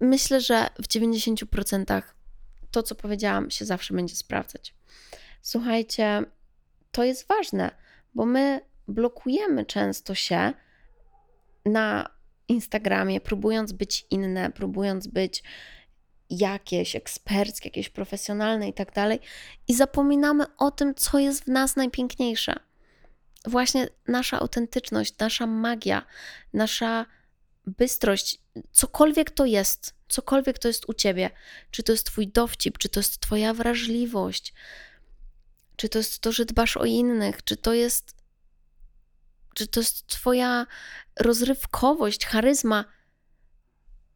Myślę, 0.00 0.40
że 0.40 0.66
w 0.78 0.88
90% 0.88 2.02
to, 2.70 2.82
co 2.82 2.94
powiedziałam, 2.94 3.50
się 3.50 3.64
zawsze 3.64 3.94
będzie 3.94 4.16
sprawdzać. 4.16 4.74
Słuchajcie, 5.42 6.24
to 6.92 7.04
jest 7.04 7.28
ważne, 7.28 7.70
bo 8.14 8.26
my 8.26 8.60
blokujemy 8.88 9.64
często 9.64 10.14
się 10.14 10.52
na 11.64 12.19
Instagramie, 12.50 13.20
próbując 13.20 13.72
być 13.72 14.06
inne, 14.10 14.52
próbując 14.52 15.06
być 15.06 15.42
jakieś 16.30 16.96
eksperckie, 16.96 17.68
jakieś 17.68 17.88
profesjonalne 17.88 18.68
i 18.68 18.72
tak 18.72 18.92
dalej, 18.92 19.20
i 19.68 19.74
zapominamy 19.74 20.44
o 20.56 20.70
tym, 20.70 20.94
co 20.94 21.18
jest 21.18 21.44
w 21.44 21.48
nas 21.48 21.76
najpiękniejsze. 21.76 22.54
Właśnie 23.46 23.88
nasza 24.08 24.40
autentyczność, 24.40 25.18
nasza 25.18 25.46
magia, 25.46 26.06
nasza 26.52 27.06
bystrość, 27.66 28.40
cokolwiek 28.72 29.30
to 29.30 29.44
jest, 29.44 29.94
cokolwiek 30.08 30.58
to 30.58 30.68
jest 30.68 30.88
u 30.88 30.94
ciebie, 30.94 31.30
czy 31.70 31.82
to 31.82 31.92
jest 31.92 32.06
twój 32.06 32.28
dowcip, 32.28 32.78
czy 32.78 32.88
to 32.88 33.00
jest 33.00 33.20
twoja 33.20 33.54
wrażliwość, 33.54 34.54
czy 35.76 35.88
to 35.88 35.98
jest 35.98 36.18
to, 36.18 36.32
że 36.32 36.44
dbasz 36.44 36.76
o 36.76 36.84
innych, 36.84 37.44
czy 37.44 37.56
to 37.56 37.72
jest 37.74 38.19
czy 39.54 39.66
to 39.66 39.80
jest 39.80 40.06
twoja 40.06 40.66
rozrywkowość, 41.20 42.26
charyzma, 42.26 42.84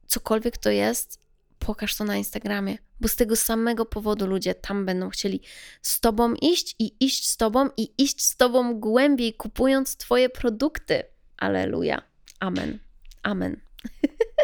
cokolwiek 0.06 0.58
to 0.58 0.70
jest, 0.70 1.20
pokaż 1.58 1.96
to 1.96 2.04
na 2.04 2.16
Instagramie, 2.16 2.78
bo 3.00 3.08
z 3.08 3.16
tego 3.16 3.36
samego 3.36 3.86
powodu 3.86 4.26
ludzie 4.26 4.54
tam 4.54 4.86
będą 4.86 5.10
chcieli 5.10 5.40
z 5.82 6.00
tobą 6.00 6.34
iść 6.34 6.74
i 6.78 6.96
iść 7.00 7.28
z 7.28 7.36
tobą 7.36 7.68
i 7.76 7.94
iść 7.98 8.24
z 8.24 8.36
tobą 8.36 8.80
głębiej, 8.80 9.34
kupując 9.34 9.96
twoje 9.96 10.28
produkty. 10.28 11.02
Aleluja. 11.36 12.02
Amen. 12.40 12.78
Amen. 13.22 13.60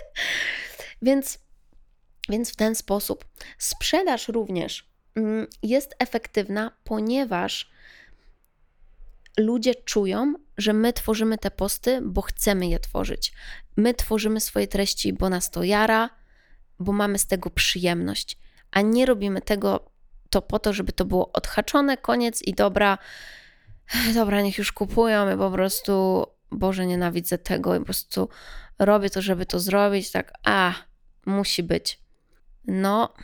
więc, 1.03 1.39
więc 2.29 2.51
w 2.53 2.57
ten 2.57 2.75
sposób 2.75 3.25
sprzedaż 3.59 4.29
również 4.29 4.91
mm, 5.15 5.47
jest 5.63 5.95
efektywna, 5.99 6.77
ponieważ 6.85 7.71
ludzie 9.39 9.75
czują, 9.75 10.35
że 10.61 10.73
my 10.73 10.93
tworzymy 10.93 11.39
te 11.39 11.51
posty, 11.51 12.01
bo 12.03 12.23
chcemy 12.23 12.69
je 12.69 12.79
tworzyć. 12.79 13.33
My 13.77 13.95
tworzymy 13.95 14.41
swoje 14.41 14.69
treści, 14.69 15.13
bo 15.13 15.29
nas 15.29 15.51
to 15.51 15.63
jara, 15.63 16.11
bo 16.79 16.93
mamy 16.93 17.19
z 17.19 17.27
tego 17.27 17.51
przyjemność, 17.51 18.39
a 18.71 18.81
nie 18.81 19.07
robimy 19.07 19.41
tego 19.41 19.91
to 20.31 20.43
po 20.43 20.59
to, 20.59 20.73
żeby 20.73 20.93
to 20.93 21.05
było 21.05 21.33
odhaczone, 21.33 21.97
koniec 21.97 22.43
i 22.43 22.55
dobra, 22.55 22.99
dobra, 24.15 24.41
niech 24.41 24.59
już 24.59 24.73
kupują 24.73 25.35
i 25.35 25.39
po 25.39 25.51
prostu, 25.51 26.27
Boże, 26.51 26.87
nienawidzę 26.87 27.39
tego 27.39 27.77
i 27.77 27.79
po 27.79 27.85
prostu 27.85 28.29
robię 28.79 29.11
to, 29.11 29.23
żeby 29.23 29.47
to 29.47 29.61
zrobić, 29.61 30.11
tak, 30.11 30.33
a, 30.45 30.75
musi 31.27 31.63
być. 31.63 32.01
No, 32.65 33.15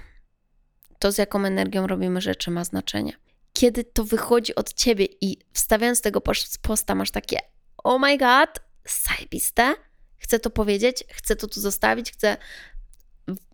to 0.98 1.12
z 1.12 1.18
jaką 1.18 1.44
energią 1.44 1.86
robimy 1.86 2.20
rzeczy 2.20 2.50
ma 2.50 2.64
znaczenie. 2.64 3.12
Kiedy 3.56 3.84
to 3.84 4.04
wychodzi 4.04 4.54
od 4.54 4.72
ciebie 4.72 5.06
i 5.20 5.38
wstawiając 5.52 6.00
tego 6.00 6.20
posta 6.62 6.94
masz 6.94 7.10
takie, 7.10 7.38
oh 7.84 7.98
my 7.98 8.18
god, 8.18 8.60
zajebiste, 9.04 9.74
chcę 10.18 10.38
to 10.38 10.50
powiedzieć, 10.50 11.04
chcę 11.12 11.36
to 11.36 11.46
tu 11.46 11.60
zostawić, 11.60 12.12
chcę 12.12 12.36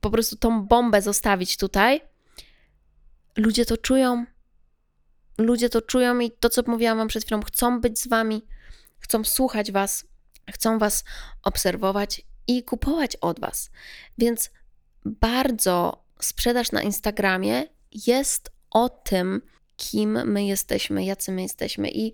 po 0.00 0.10
prostu 0.10 0.36
tą 0.36 0.66
bombę 0.66 1.02
zostawić 1.02 1.56
tutaj. 1.56 2.00
Ludzie 3.36 3.64
to 3.64 3.76
czują. 3.76 4.26
Ludzie 5.38 5.68
to 5.68 5.82
czują 5.82 6.18
i 6.18 6.30
to, 6.30 6.48
co 6.48 6.62
mówiłam 6.66 6.98
Wam 6.98 7.08
przed 7.08 7.24
chwilą, 7.24 7.42
chcą 7.42 7.80
być 7.80 7.98
z 7.98 8.08
Wami, 8.08 8.46
chcą 8.98 9.24
słuchać 9.24 9.72
Was, 9.72 10.04
chcą 10.50 10.78
Was 10.78 11.04
obserwować 11.42 12.22
i 12.46 12.62
kupować 12.62 13.16
od 13.16 13.40
Was. 13.40 13.70
Więc 14.18 14.50
bardzo 15.04 16.04
sprzedaż 16.20 16.72
na 16.72 16.82
Instagramie 16.82 17.64
jest 18.06 18.50
o 18.70 18.88
tym, 18.88 19.42
kim 19.76 20.32
my 20.32 20.44
jesteśmy, 20.44 21.04
jacy 21.04 21.32
my 21.32 21.42
jesteśmy 21.42 21.90
i 21.90 22.12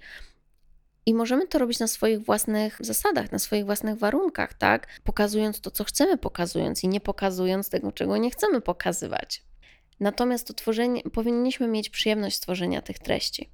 i 1.09 1.15
możemy 1.15 1.47
to 1.47 1.59
robić 1.59 1.79
na 1.79 1.87
swoich 1.87 2.25
własnych 2.25 2.77
zasadach, 2.81 3.33
na 3.33 3.39
swoich 3.39 3.65
własnych 3.65 3.99
warunkach, 3.99 4.55
tak? 4.55 4.87
Pokazując 5.05 5.61
to, 5.61 5.71
co 5.71 5.85
chcemy, 5.85 6.19
pokazując 6.19 6.85
i 6.85 6.89
nie 6.89 7.01
pokazując 7.01 7.69
tego, 7.69 7.93
czego 7.93 8.17
nie 8.17 8.31
chcemy 8.31 8.61
pokazywać. 8.61 9.43
Natomiast 10.01 10.47
to 10.47 10.55
tworzenie, 10.55 11.03
powinniśmy 11.03 11.69
mieć 11.69 11.91
przyjemność 11.91 12.37
stworzenia 12.37 12.83
tych 12.83 12.99
treści. 12.99 13.51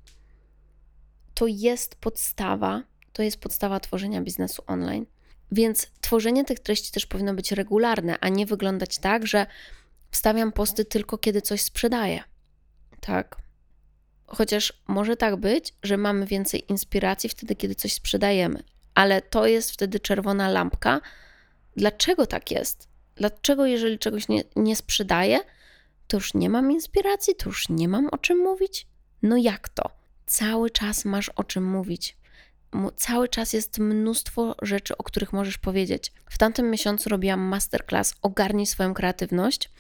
To 1.35 1.47
jest 1.47 1.95
podstawa, 1.95 2.83
to 3.13 3.23
jest 3.23 3.41
podstawa 3.41 3.81
tworzenia 3.81 4.21
biznesu 4.21 4.63
online. 4.67 5.07
Więc 5.53 5.87
tworzenie 6.01 6.45
tych 6.45 6.61
treści 6.61 6.93
też 6.93 7.07
powinno 7.07 7.35
być 7.35 7.53
regularne, 7.53 8.19
a 8.21 8.29
nie 8.29 8.47
wyglądać 8.47 8.99
tak, 8.99 9.27
że 9.27 9.47
wstawiam 10.11 10.53
posty 10.53 10.85
tylko 10.85 11.19
kiedy 11.19 11.43
coś 11.43 11.63
sprzedaję. 11.63 12.23
Tak. 13.01 13.37
Chociaż 14.35 14.73
może 14.87 15.17
tak 15.17 15.37
być, 15.37 15.75
że 15.83 15.97
mamy 15.97 16.27
więcej 16.27 16.65
inspiracji 16.69 17.29
wtedy, 17.29 17.57
kiedy 17.57 17.75
coś 17.75 17.93
sprzedajemy, 17.93 18.63
ale 18.95 19.23
to 19.23 19.47
jest 19.47 19.71
wtedy 19.71 20.01
czerwona 20.01 20.49
lampka. 20.49 21.01
Dlaczego 21.77 22.27
tak 22.27 22.51
jest? 22.51 22.89
Dlaczego, 23.17 23.67
jeżeli 23.67 23.99
czegoś 23.99 24.29
nie, 24.29 24.45
nie 24.57 24.77
sprzedaję, 24.77 25.41
to 26.07 26.17
już 26.17 26.35
nie 26.35 26.51
mam 26.51 26.73
inspiracji, 26.73 27.35
to 27.35 27.49
już 27.49 27.69
nie 27.69 27.89
mam 27.89 28.09
o 28.13 28.19
czym 28.19 28.39
mówić? 28.39 28.87
No 29.23 29.37
jak 29.37 29.69
to? 29.69 29.91
Cały 30.27 30.71
czas 30.71 31.05
masz 31.05 31.29
o 31.29 31.45
czym 31.45 31.65
mówić 31.65 32.17
cały 32.97 33.29
czas 33.29 33.53
jest 33.53 33.79
mnóstwo 33.79 34.57
rzeczy, 34.63 34.97
o 34.97 35.03
których 35.03 35.33
możesz 35.33 35.59
powiedzieć. 35.59 36.13
W 36.31 36.39
tamtym 36.39 36.71
miesiącu 36.71 37.09
robiłam 37.09 37.41
masterclass 37.41 38.15
Ogarnij 38.23 38.67
swoją 38.67 38.95
kreatywność, 38.95 39.71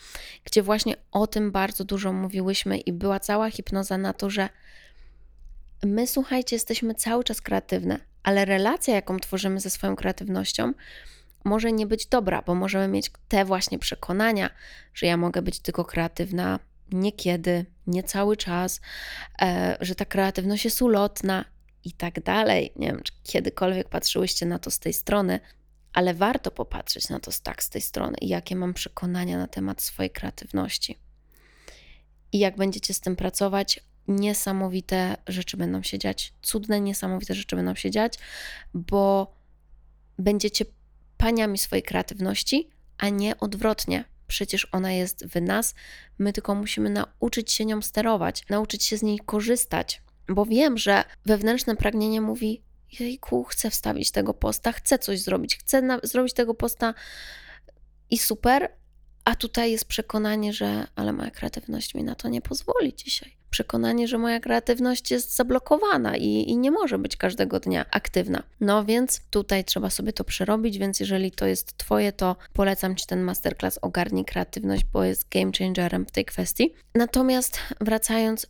gdzie 0.44 0.62
właśnie 0.62 0.96
o 1.12 1.26
tym 1.26 1.52
bardzo 1.52 1.84
dużo 1.84 2.12
mówiłyśmy 2.12 2.78
i 2.78 2.92
była 2.92 3.20
cała 3.20 3.50
hipnoza 3.50 3.98
na 3.98 4.12
to, 4.12 4.30
że 4.30 4.48
my, 5.84 6.06
słuchajcie, 6.06 6.56
jesteśmy 6.56 6.94
cały 6.94 7.24
czas 7.24 7.40
kreatywne, 7.40 7.98
ale 8.22 8.44
relacja, 8.44 8.94
jaką 8.94 9.18
tworzymy 9.18 9.60
ze 9.60 9.70
swoją 9.70 9.96
kreatywnością, 9.96 10.72
może 11.44 11.72
nie 11.72 11.86
być 11.86 12.06
dobra, 12.06 12.42
bo 12.42 12.54
możemy 12.54 12.88
mieć 12.88 13.10
te 13.28 13.44
właśnie 13.44 13.78
przekonania, 13.78 14.50
że 14.94 15.06
ja 15.06 15.16
mogę 15.16 15.42
być 15.42 15.60
tylko 15.60 15.84
kreatywna 15.84 16.58
niekiedy, 16.92 17.66
nie 17.86 18.02
cały 18.02 18.36
czas, 18.36 18.80
e, 19.42 19.76
że 19.80 19.94
ta 19.94 20.04
kreatywność 20.04 20.64
jest 20.64 20.82
ulotna 20.82 21.44
i 21.84 21.92
tak 21.92 22.22
dalej. 22.22 22.72
Nie 22.76 22.86
wiem, 22.86 23.02
czy 23.02 23.12
kiedykolwiek 23.22 23.88
patrzyłyście 23.88 24.46
na 24.46 24.58
to 24.58 24.70
z 24.70 24.78
tej 24.78 24.92
strony, 24.92 25.40
ale 25.92 26.14
warto 26.14 26.50
popatrzeć 26.50 27.08
na 27.08 27.20
to 27.20 27.30
tak 27.42 27.62
z 27.62 27.68
tej 27.68 27.80
strony 27.80 28.16
i 28.20 28.28
jakie 28.28 28.56
mam 28.56 28.74
przekonania 28.74 29.38
na 29.38 29.46
temat 29.46 29.82
swojej 29.82 30.10
kreatywności. 30.10 30.98
I 32.32 32.38
jak 32.38 32.56
będziecie 32.56 32.94
z 32.94 33.00
tym 33.00 33.16
pracować, 33.16 33.80
niesamowite 34.08 35.16
rzeczy 35.26 35.56
będą 35.56 35.82
się 35.82 35.98
dziać, 35.98 36.32
cudne, 36.42 36.80
niesamowite 36.80 37.34
rzeczy 37.34 37.56
będą 37.56 37.74
się 37.74 37.90
dziać, 37.90 38.18
bo 38.74 39.34
będziecie 40.18 40.64
paniami 41.16 41.58
swojej 41.58 41.82
kreatywności, 41.82 42.70
a 42.98 43.08
nie 43.08 43.38
odwrotnie. 43.38 44.04
Przecież 44.26 44.68
ona 44.72 44.92
jest 44.92 45.26
w 45.26 45.40
nas, 45.42 45.74
my 46.18 46.32
tylko 46.32 46.54
musimy 46.54 46.90
nauczyć 46.90 47.52
się 47.52 47.64
nią 47.64 47.82
sterować, 47.82 48.48
nauczyć 48.48 48.84
się 48.84 48.96
z 48.96 49.02
niej 49.02 49.18
korzystać, 49.26 50.02
bo 50.28 50.44
wiem, 50.46 50.78
że 50.78 51.04
wewnętrzne 51.26 51.76
pragnienie 51.76 52.20
mówi: 52.20 52.62
Jejku, 53.00 53.44
chcę 53.44 53.70
wstawić 53.70 54.10
tego 54.10 54.34
posta, 54.34 54.72
chcę 54.72 54.98
coś 54.98 55.20
zrobić, 55.20 55.56
chcę 55.56 55.82
na- 55.82 56.00
zrobić 56.02 56.34
tego 56.34 56.54
posta 56.54 56.94
i 58.10 58.18
super, 58.18 58.72
a 59.24 59.34
tutaj 59.34 59.72
jest 59.72 59.84
przekonanie, 59.84 60.52
że 60.52 60.86
ale 60.96 61.12
moja 61.12 61.30
kreatywność 61.30 61.94
mi 61.94 62.04
na 62.04 62.14
to 62.14 62.28
nie 62.28 62.40
pozwoli 62.40 62.94
dzisiaj. 62.94 63.36
Przekonanie, 63.50 64.08
że 64.08 64.18
moja 64.18 64.40
kreatywność 64.40 65.10
jest 65.10 65.36
zablokowana 65.36 66.16
i, 66.16 66.24
i 66.26 66.56
nie 66.56 66.70
może 66.70 66.98
być 66.98 67.16
każdego 67.16 67.60
dnia 67.60 67.84
aktywna. 67.90 68.42
No 68.60 68.84
więc 68.84 69.20
tutaj 69.30 69.64
trzeba 69.64 69.90
sobie 69.90 70.12
to 70.12 70.24
przerobić, 70.24 70.78
więc 70.78 71.00
jeżeli 71.00 71.30
to 71.30 71.46
jest 71.46 71.76
Twoje, 71.78 72.12
to 72.12 72.36
polecam 72.52 72.96
Ci 72.96 73.06
ten 73.06 73.22
masterclass 73.22 73.78
Ogarnij 73.82 74.24
kreatywność, 74.24 74.84
bo 74.84 75.04
jest 75.04 75.28
game 75.28 75.52
changerem 75.58 76.06
w 76.06 76.10
tej 76.10 76.24
kwestii. 76.24 76.74
Natomiast 76.94 77.58
wracając, 77.80 78.46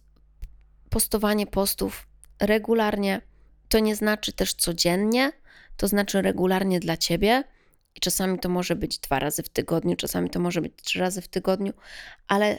postowanie 0.94 1.46
postów 1.46 2.06
regularnie 2.40 3.20
to 3.68 3.78
nie 3.78 3.96
znaczy 3.96 4.32
też 4.32 4.54
codziennie, 4.54 5.32
to 5.76 5.88
znaczy 5.88 6.22
regularnie 6.22 6.80
dla 6.80 6.96
ciebie. 6.96 7.44
I 7.94 8.00
czasami 8.00 8.38
to 8.38 8.48
może 8.48 8.76
być 8.76 8.98
dwa 8.98 9.18
razy 9.18 9.42
w 9.42 9.48
tygodniu, 9.48 9.96
czasami 9.96 10.30
to 10.30 10.40
może 10.40 10.60
być 10.60 10.72
trzy 10.82 11.00
razy 11.00 11.22
w 11.22 11.28
tygodniu, 11.28 11.72
ale 12.28 12.58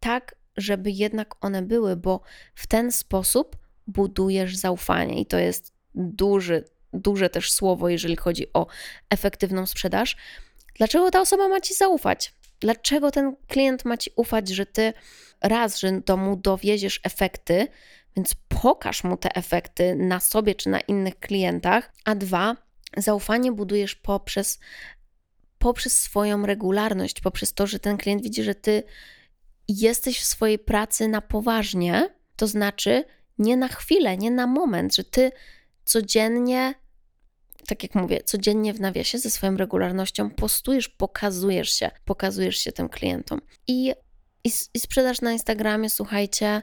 tak, 0.00 0.34
żeby 0.56 0.90
jednak 0.90 1.44
one 1.44 1.62
były, 1.62 1.96
bo 1.96 2.20
w 2.54 2.66
ten 2.66 2.92
sposób 2.92 3.56
budujesz 3.86 4.56
zaufanie 4.56 5.20
i 5.20 5.26
to 5.26 5.38
jest 5.38 5.72
duży, 5.94 6.64
duże 6.92 7.30
też 7.30 7.52
słowo, 7.52 7.88
jeżeli 7.88 8.16
chodzi 8.16 8.52
o 8.52 8.66
efektywną 9.10 9.66
sprzedaż. 9.66 10.16
Dlaczego 10.74 11.10
ta 11.10 11.20
osoba 11.20 11.48
ma 11.48 11.60
ci 11.60 11.74
zaufać? 11.74 12.34
Dlaczego 12.60 13.10
ten 13.10 13.36
klient 13.48 13.84
ma 13.84 13.96
ci 13.96 14.10
ufać, 14.16 14.48
że 14.48 14.66
ty 14.66 14.92
raz, 15.42 15.78
że 15.78 16.00
do 16.00 16.16
mu 16.16 16.36
dowieziesz 16.36 17.00
efekty, 17.02 17.68
więc 18.16 18.34
pokaż 18.48 19.04
mu 19.04 19.16
te 19.16 19.34
efekty 19.34 19.94
na 19.94 20.20
sobie 20.20 20.54
czy 20.54 20.68
na 20.68 20.80
innych 20.80 21.18
klientach, 21.18 21.92
a 22.04 22.14
dwa, 22.14 22.56
zaufanie 22.96 23.52
budujesz 23.52 23.94
poprzez, 23.94 24.58
poprzez 25.58 26.00
swoją 26.00 26.46
regularność, 26.46 27.20
poprzez 27.20 27.54
to, 27.54 27.66
że 27.66 27.78
ten 27.78 27.96
klient 27.96 28.22
widzi, 28.22 28.42
że 28.42 28.54
ty 28.54 28.82
jesteś 29.68 30.20
w 30.20 30.24
swojej 30.24 30.58
pracy 30.58 31.08
na 31.08 31.20
poważnie, 31.20 32.08
to 32.36 32.46
znaczy 32.46 33.04
nie 33.38 33.56
na 33.56 33.68
chwilę, 33.68 34.16
nie 34.16 34.30
na 34.30 34.46
moment, 34.46 34.96
że 34.96 35.04
ty 35.04 35.30
codziennie, 35.84 36.74
tak 37.66 37.82
jak 37.82 37.94
mówię, 37.94 38.22
codziennie 38.24 38.74
w 38.74 38.80
nawiasie 38.80 39.18
ze 39.18 39.30
swoją 39.30 39.56
regularnością 39.56 40.30
postujesz, 40.30 40.88
pokazujesz 40.88 41.70
się, 41.70 41.90
pokazujesz 42.04 42.58
się 42.58 42.72
tym 42.72 42.88
klientom. 42.88 43.40
I 43.68 43.92
i, 44.46 44.50
i 44.74 44.80
sprzedaż 44.80 45.20
na 45.20 45.32
Instagramie, 45.32 45.90
słuchajcie, 45.90 46.62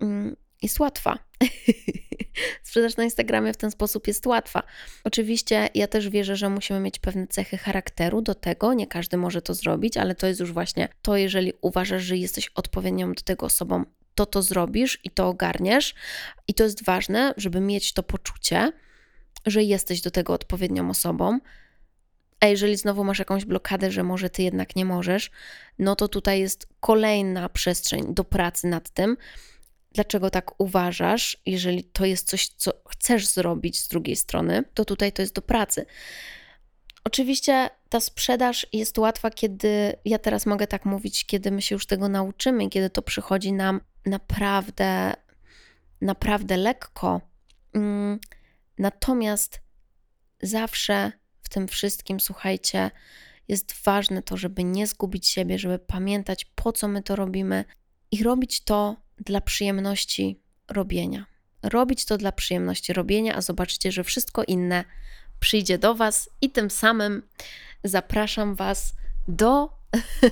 mm, 0.00 0.36
jest 0.62 0.80
łatwa. 0.80 1.18
sprzedaż 2.62 2.96
na 2.96 3.04
Instagramie 3.04 3.52
w 3.52 3.56
ten 3.56 3.70
sposób 3.70 4.06
jest 4.06 4.26
łatwa. 4.26 4.62
Oczywiście 5.04 5.68
ja 5.74 5.86
też 5.86 6.08
wierzę, 6.08 6.36
że 6.36 6.50
musimy 6.50 6.80
mieć 6.80 6.98
pewne 6.98 7.26
cechy 7.26 7.58
charakteru 7.58 8.22
do 8.22 8.34
tego. 8.34 8.74
Nie 8.74 8.86
każdy 8.86 9.16
może 9.16 9.42
to 9.42 9.54
zrobić, 9.54 9.96
ale 9.96 10.14
to 10.14 10.26
jest 10.26 10.40
już 10.40 10.52
właśnie 10.52 10.88
to, 11.02 11.16
jeżeli 11.16 11.52
uważasz, 11.60 12.02
że 12.02 12.16
jesteś 12.16 12.50
odpowiednią 12.54 13.12
do 13.12 13.22
tego 13.22 13.46
osobą, 13.46 13.84
to 14.14 14.26
to 14.26 14.42
zrobisz 14.42 14.98
i 15.04 15.10
to 15.10 15.28
ogarniesz. 15.28 15.94
I 16.48 16.54
to 16.54 16.64
jest 16.64 16.84
ważne, 16.84 17.34
żeby 17.36 17.60
mieć 17.60 17.92
to 17.92 18.02
poczucie, 18.02 18.72
że 19.46 19.62
jesteś 19.62 20.00
do 20.00 20.10
tego 20.10 20.32
odpowiednią 20.32 20.90
osobą, 20.90 21.38
a 22.40 22.46
jeżeli 22.46 22.76
znowu 22.76 23.04
masz 23.04 23.18
jakąś 23.18 23.44
blokadę, 23.44 23.90
że 23.90 24.02
może 24.02 24.30
ty 24.30 24.42
jednak 24.42 24.76
nie 24.76 24.84
możesz, 24.84 25.30
no 25.78 25.96
to 25.96 26.08
tutaj 26.08 26.40
jest 26.40 26.68
kolejna 26.80 27.48
przestrzeń 27.48 28.14
do 28.14 28.24
pracy 28.24 28.66
nad 28.66 28.90
tym. 28.90 29.16
Dlaczego 29.92 30.30
tak 30.30 30.60
uważasz? 30.60 31.36
Jeżeli 31.46 31.84
to 31.84 32.04
jest 32.04 32.28
coś, 32.28 32.48
co 32.48 32.72
chcesz 32.88 33.26
zrobić 33.26 33.80
z 33.80 33.88
drugiej 33.88 34.16
strony, 34.16 34.64
to 34.74 34.84
tutaj 34.84 35.12
to 35.12 35.22
jest 35.22 35.34
do 35.34 35.42
pracy. 35.42 35.86
Oczywiście 37.04 37.70
ta 37.88 38.00
sprzedaż 38.00 38.66
jest 38.72 38.98
łatwa, 38.98 39.30
kiedy 39.30 39.92
ja 40.04 40.18
teraz 40.18 40.46
mogę 40.46 40.66
tak 40.66 40.84
mówić, 40.84 41.26
kiedy 41.26 41.50
my 41.50 41.62
się 41.62 41.74
już 41.74 41.86
tego 41.86 42.08
nauczymy, 42.08 42.68
kiedy 42.68 42.90
to 42.90 43.02
przychodzi 43.02 43.52
nam 43.52 43.80
naprawdę, 44.06 45.14
naprawdę 46.00 46.56
lekko. 46.56 47.20
Mm, 47.74 48.18
natomiast 48.78 49.60
zawsze 50.42 51.12
w 51.42 51.48
tym 51.48 51.68
wszystkim, 51.68 52.20
słuchajcie, 52.20 52.90
jest 53.48 53.74
ważne 53.84 54.22
to, 54.22 54.36
żeby 54.36 54.64
nie 54.64 54.86
zgubić 54.86 55.26
siebie, 55.28 55.58
żeby 55.58 55.78
pamiętać, 55.78 56.44
po 56.44 56.72
co 56.72 56.88
my 56.88 57.02
to 57.02 57.16
robimy 57.16 57.64
i 58.10 58.22
robić 58.22 58.60
to 58.60 58.96
dla 59.18 59.40
przyjemności 59.40 60.40
robienia. 60.68 61.26
Robić 61.62 62.04
to 62.04 62.18
dla 62.18 62.32
przyjemności 62.32 62.92
robienia, 62.92 63.34
a 63.34 63.40
zobaczcie, 63.40 63.92
że 63.92 64.04
wszystko 64.04 64.44
inne 64.44 64.84
przyjdzie 65.40 65.78
do 65.78 65.94
Was 65.94 66.30
i 66.40 66.50
tym 66.50 66.70
samym 66.70 67.22
zapraszam 67.84 68.54
Was 68.54 68.94
do, 69.28 69.78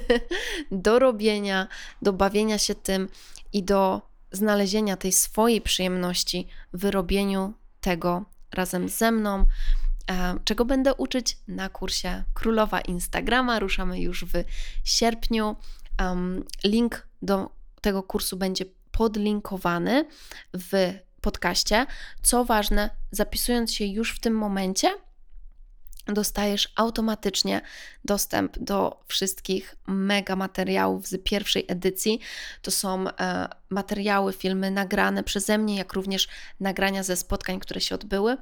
do 0.70 0.98
robienia, 0.98 1.68
do 2.02 2.12
bawienia 2.12 2.58
się 2.58 2.74
tym 2.74 3.08
i 3.52 3.62
do 3.62 4.02
znalezienia 4.32 4.96
tej 4.96 5.12
swojej 5.12 5.60
przyjemności 5.60 6.48
w 6.72 6.84
robieniu 6.84 7.52
tego 7.80 8.24
razem 8.54 8.88
ze 8.88 9.12
mną, 9.12 9.44
e, 10.10 10.34
czego 10.44 10.64
będę 10.64 10.94
uczyć 10.94 11.38
na 11.48 11.68
kursie 11.68 12.24
Królowa 12.34 12.80
Instagrama. 12.80 13.58
Ruszamy 13.58 14.00
już 14.00 14.24
w 14.24 14.44
sierpniu. 14.84 15.56
Link 16.64 17.08
do 17.22 17.50
tego 17.80 18.02
kursu 18.02 18.36
będzie 18.36 18.64
podlinkowany 18.90 20.08
w 20.54 20.94
podcaście. 21.20 21.86
Co 22.22 22.44
ważne, 22.44 22.90
zapisując 23.10 23.72
się 23.72 23.84
już 23.84 24.12
w 24.16 24.20
tym 24.20 24.34
momencie, 24.34 24.88
dostajesz 26.06 26.72
automatycznie 26.76 27.60
dostęp 28.04 28.58
do 28.58 29.04
wszystkich 29.08 29.74
mega 29.86 30.36
materiałów 30.36 31.06
z 31.06 31.22
pierwszej 31.24 31.64
edycji. 31.68 32.20
To 32.62 32.70
są 32.70 33.08
e, 33.08 33.48
materiały, 33.70 34.32
filmy 34.32 34.70
nagrane 34.70 35.24
przeze 35.24 35.58
mnie, 35.58 35.76
jak 35.76 35.92
również 35.92 36.28
nagrania 36.60 37.02
ze 37.02 37.16
spotkań, 37.16 37.60
które 37.60 37.80
się 37.80 37.94
odbyły. 37.94 38.36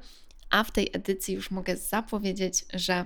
A 0.49 0.63
w 0.63 0.71
tej 0.71 0.89
edycji 0.93 1.33
już 1.33 1.51
mogę 1.51 1.77
zapowiedzieć, 1.77 2.65
że 2.73 3.05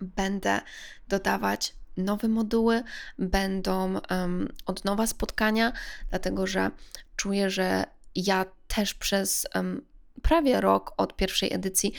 będę 0.00 0.60
dodawać 1.08 1.74
nowe 1.96 2.28
moduły, 2.28 2.82
będą 3.18 4.00
um, 4.10 4.48
od 4.66 4.84
nowa 4.84 5.06
spotkania, 5.06 5.72
dlatego 6.10 6.46
że 6.46 6.70
czuję, 7.16 7.50
że 7.50 7.84
ja 8.14 8.44
też 8.68 8.94
przez 8.94 9.46
um, 9.54 9.82
prawie 10.22 10.60
rok 10.60 10.92
od 10.96 11.16
pierwszej 11.16 11.52
edycji 11.52 11.92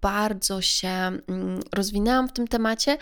bardzo 0.00 0.62
się 0.62 0.88
um, 1.28 1.60
rozwinęłam 1.72 2.28
w 2.28 2.32
tym 2.32 2.48
temacie 2.48 2.98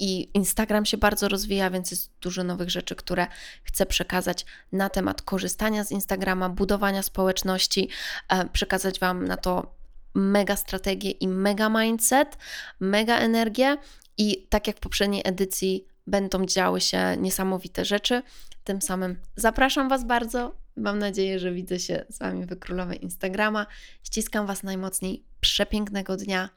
i 0.00 0.30
Instagram 0.34 0.86
się 0.86 0.96
bardzo 0.96 1.28
rozwija, 1.28 1.70
więc 1.70 1.90
jest 1.90 2.10
dużo 2.20 2.44
nowych 2.44 2.70
rzeczy, 2.70 2.96
które 2.96 3.26
chcę 3.64 3.86
przekazać 3.86 4.46
na 4.72 4.88
temat 4.88 5.22
korzystania 5.22 5.84
z 5.84 5.90
Instagrama, 5.90 6.48
budowania 6.48 7.02
społeczności, 7.02 7.88
e, 8.28 8.48
przekazać 8.48 9.00
Wam 9.00 9.24
na 9.24 9.36
to 9.36 9.74
mega 10.14 10.56
strategię 10.56 11.10
i 11.10 11.28
mega 11.28 11.68
mindset, 11.68 12.38
mega 12.80 13.18
energię. 13.18 13.76
I 14.18 14.46
tak 14.48 14.66
jak 14.66 14.76
w 14.76 14.80
poprzedniej 14.80 15.22
edycji, 15.24 15.86
będą 16.06 16.46
działy 16.46 16.80
się 16.80 17.16
niesamowite 17.18 17.84
rzeczy. 17.84 18.22
Tym 18.64 18.82
samym 18.82 19.16
zapraszam 19.36 19.88
Was 19.88 20.04
bardzo. 20.04 20.59
Mam 20.76 20.98
nadzieję, 20.98 21.38
że 21.38 21.52
widzę 21.52 21.78
się 21.78 22.04
z 22.08 22.18
Wami 22.18 22.46
w 22.46 22.58
Królowej 22.58 23.02
Instagrama. 23.02 23.66
Ściskam 24.02 24.46
Was 24.46 24.62
najmocniej. 24.62 25.24
Przepięknego 25.40 26.16
dnia 26.16 26.50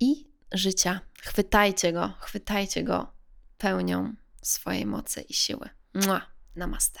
i 0.00 0.26
życia. 0.52 1.00
Chwytajcie 1.22 1.92
go, 1.92 2.12
chwytajcie 2.20 2.84
go 2.84 3.12
pełnią 3.58 4.14
swojej 4.42 4.86
mocy 4.86 5.20
i 5.20 5.34
siły. 5.34 5.68
Mua, 5.94 6.26
namaste. 6.56 7.00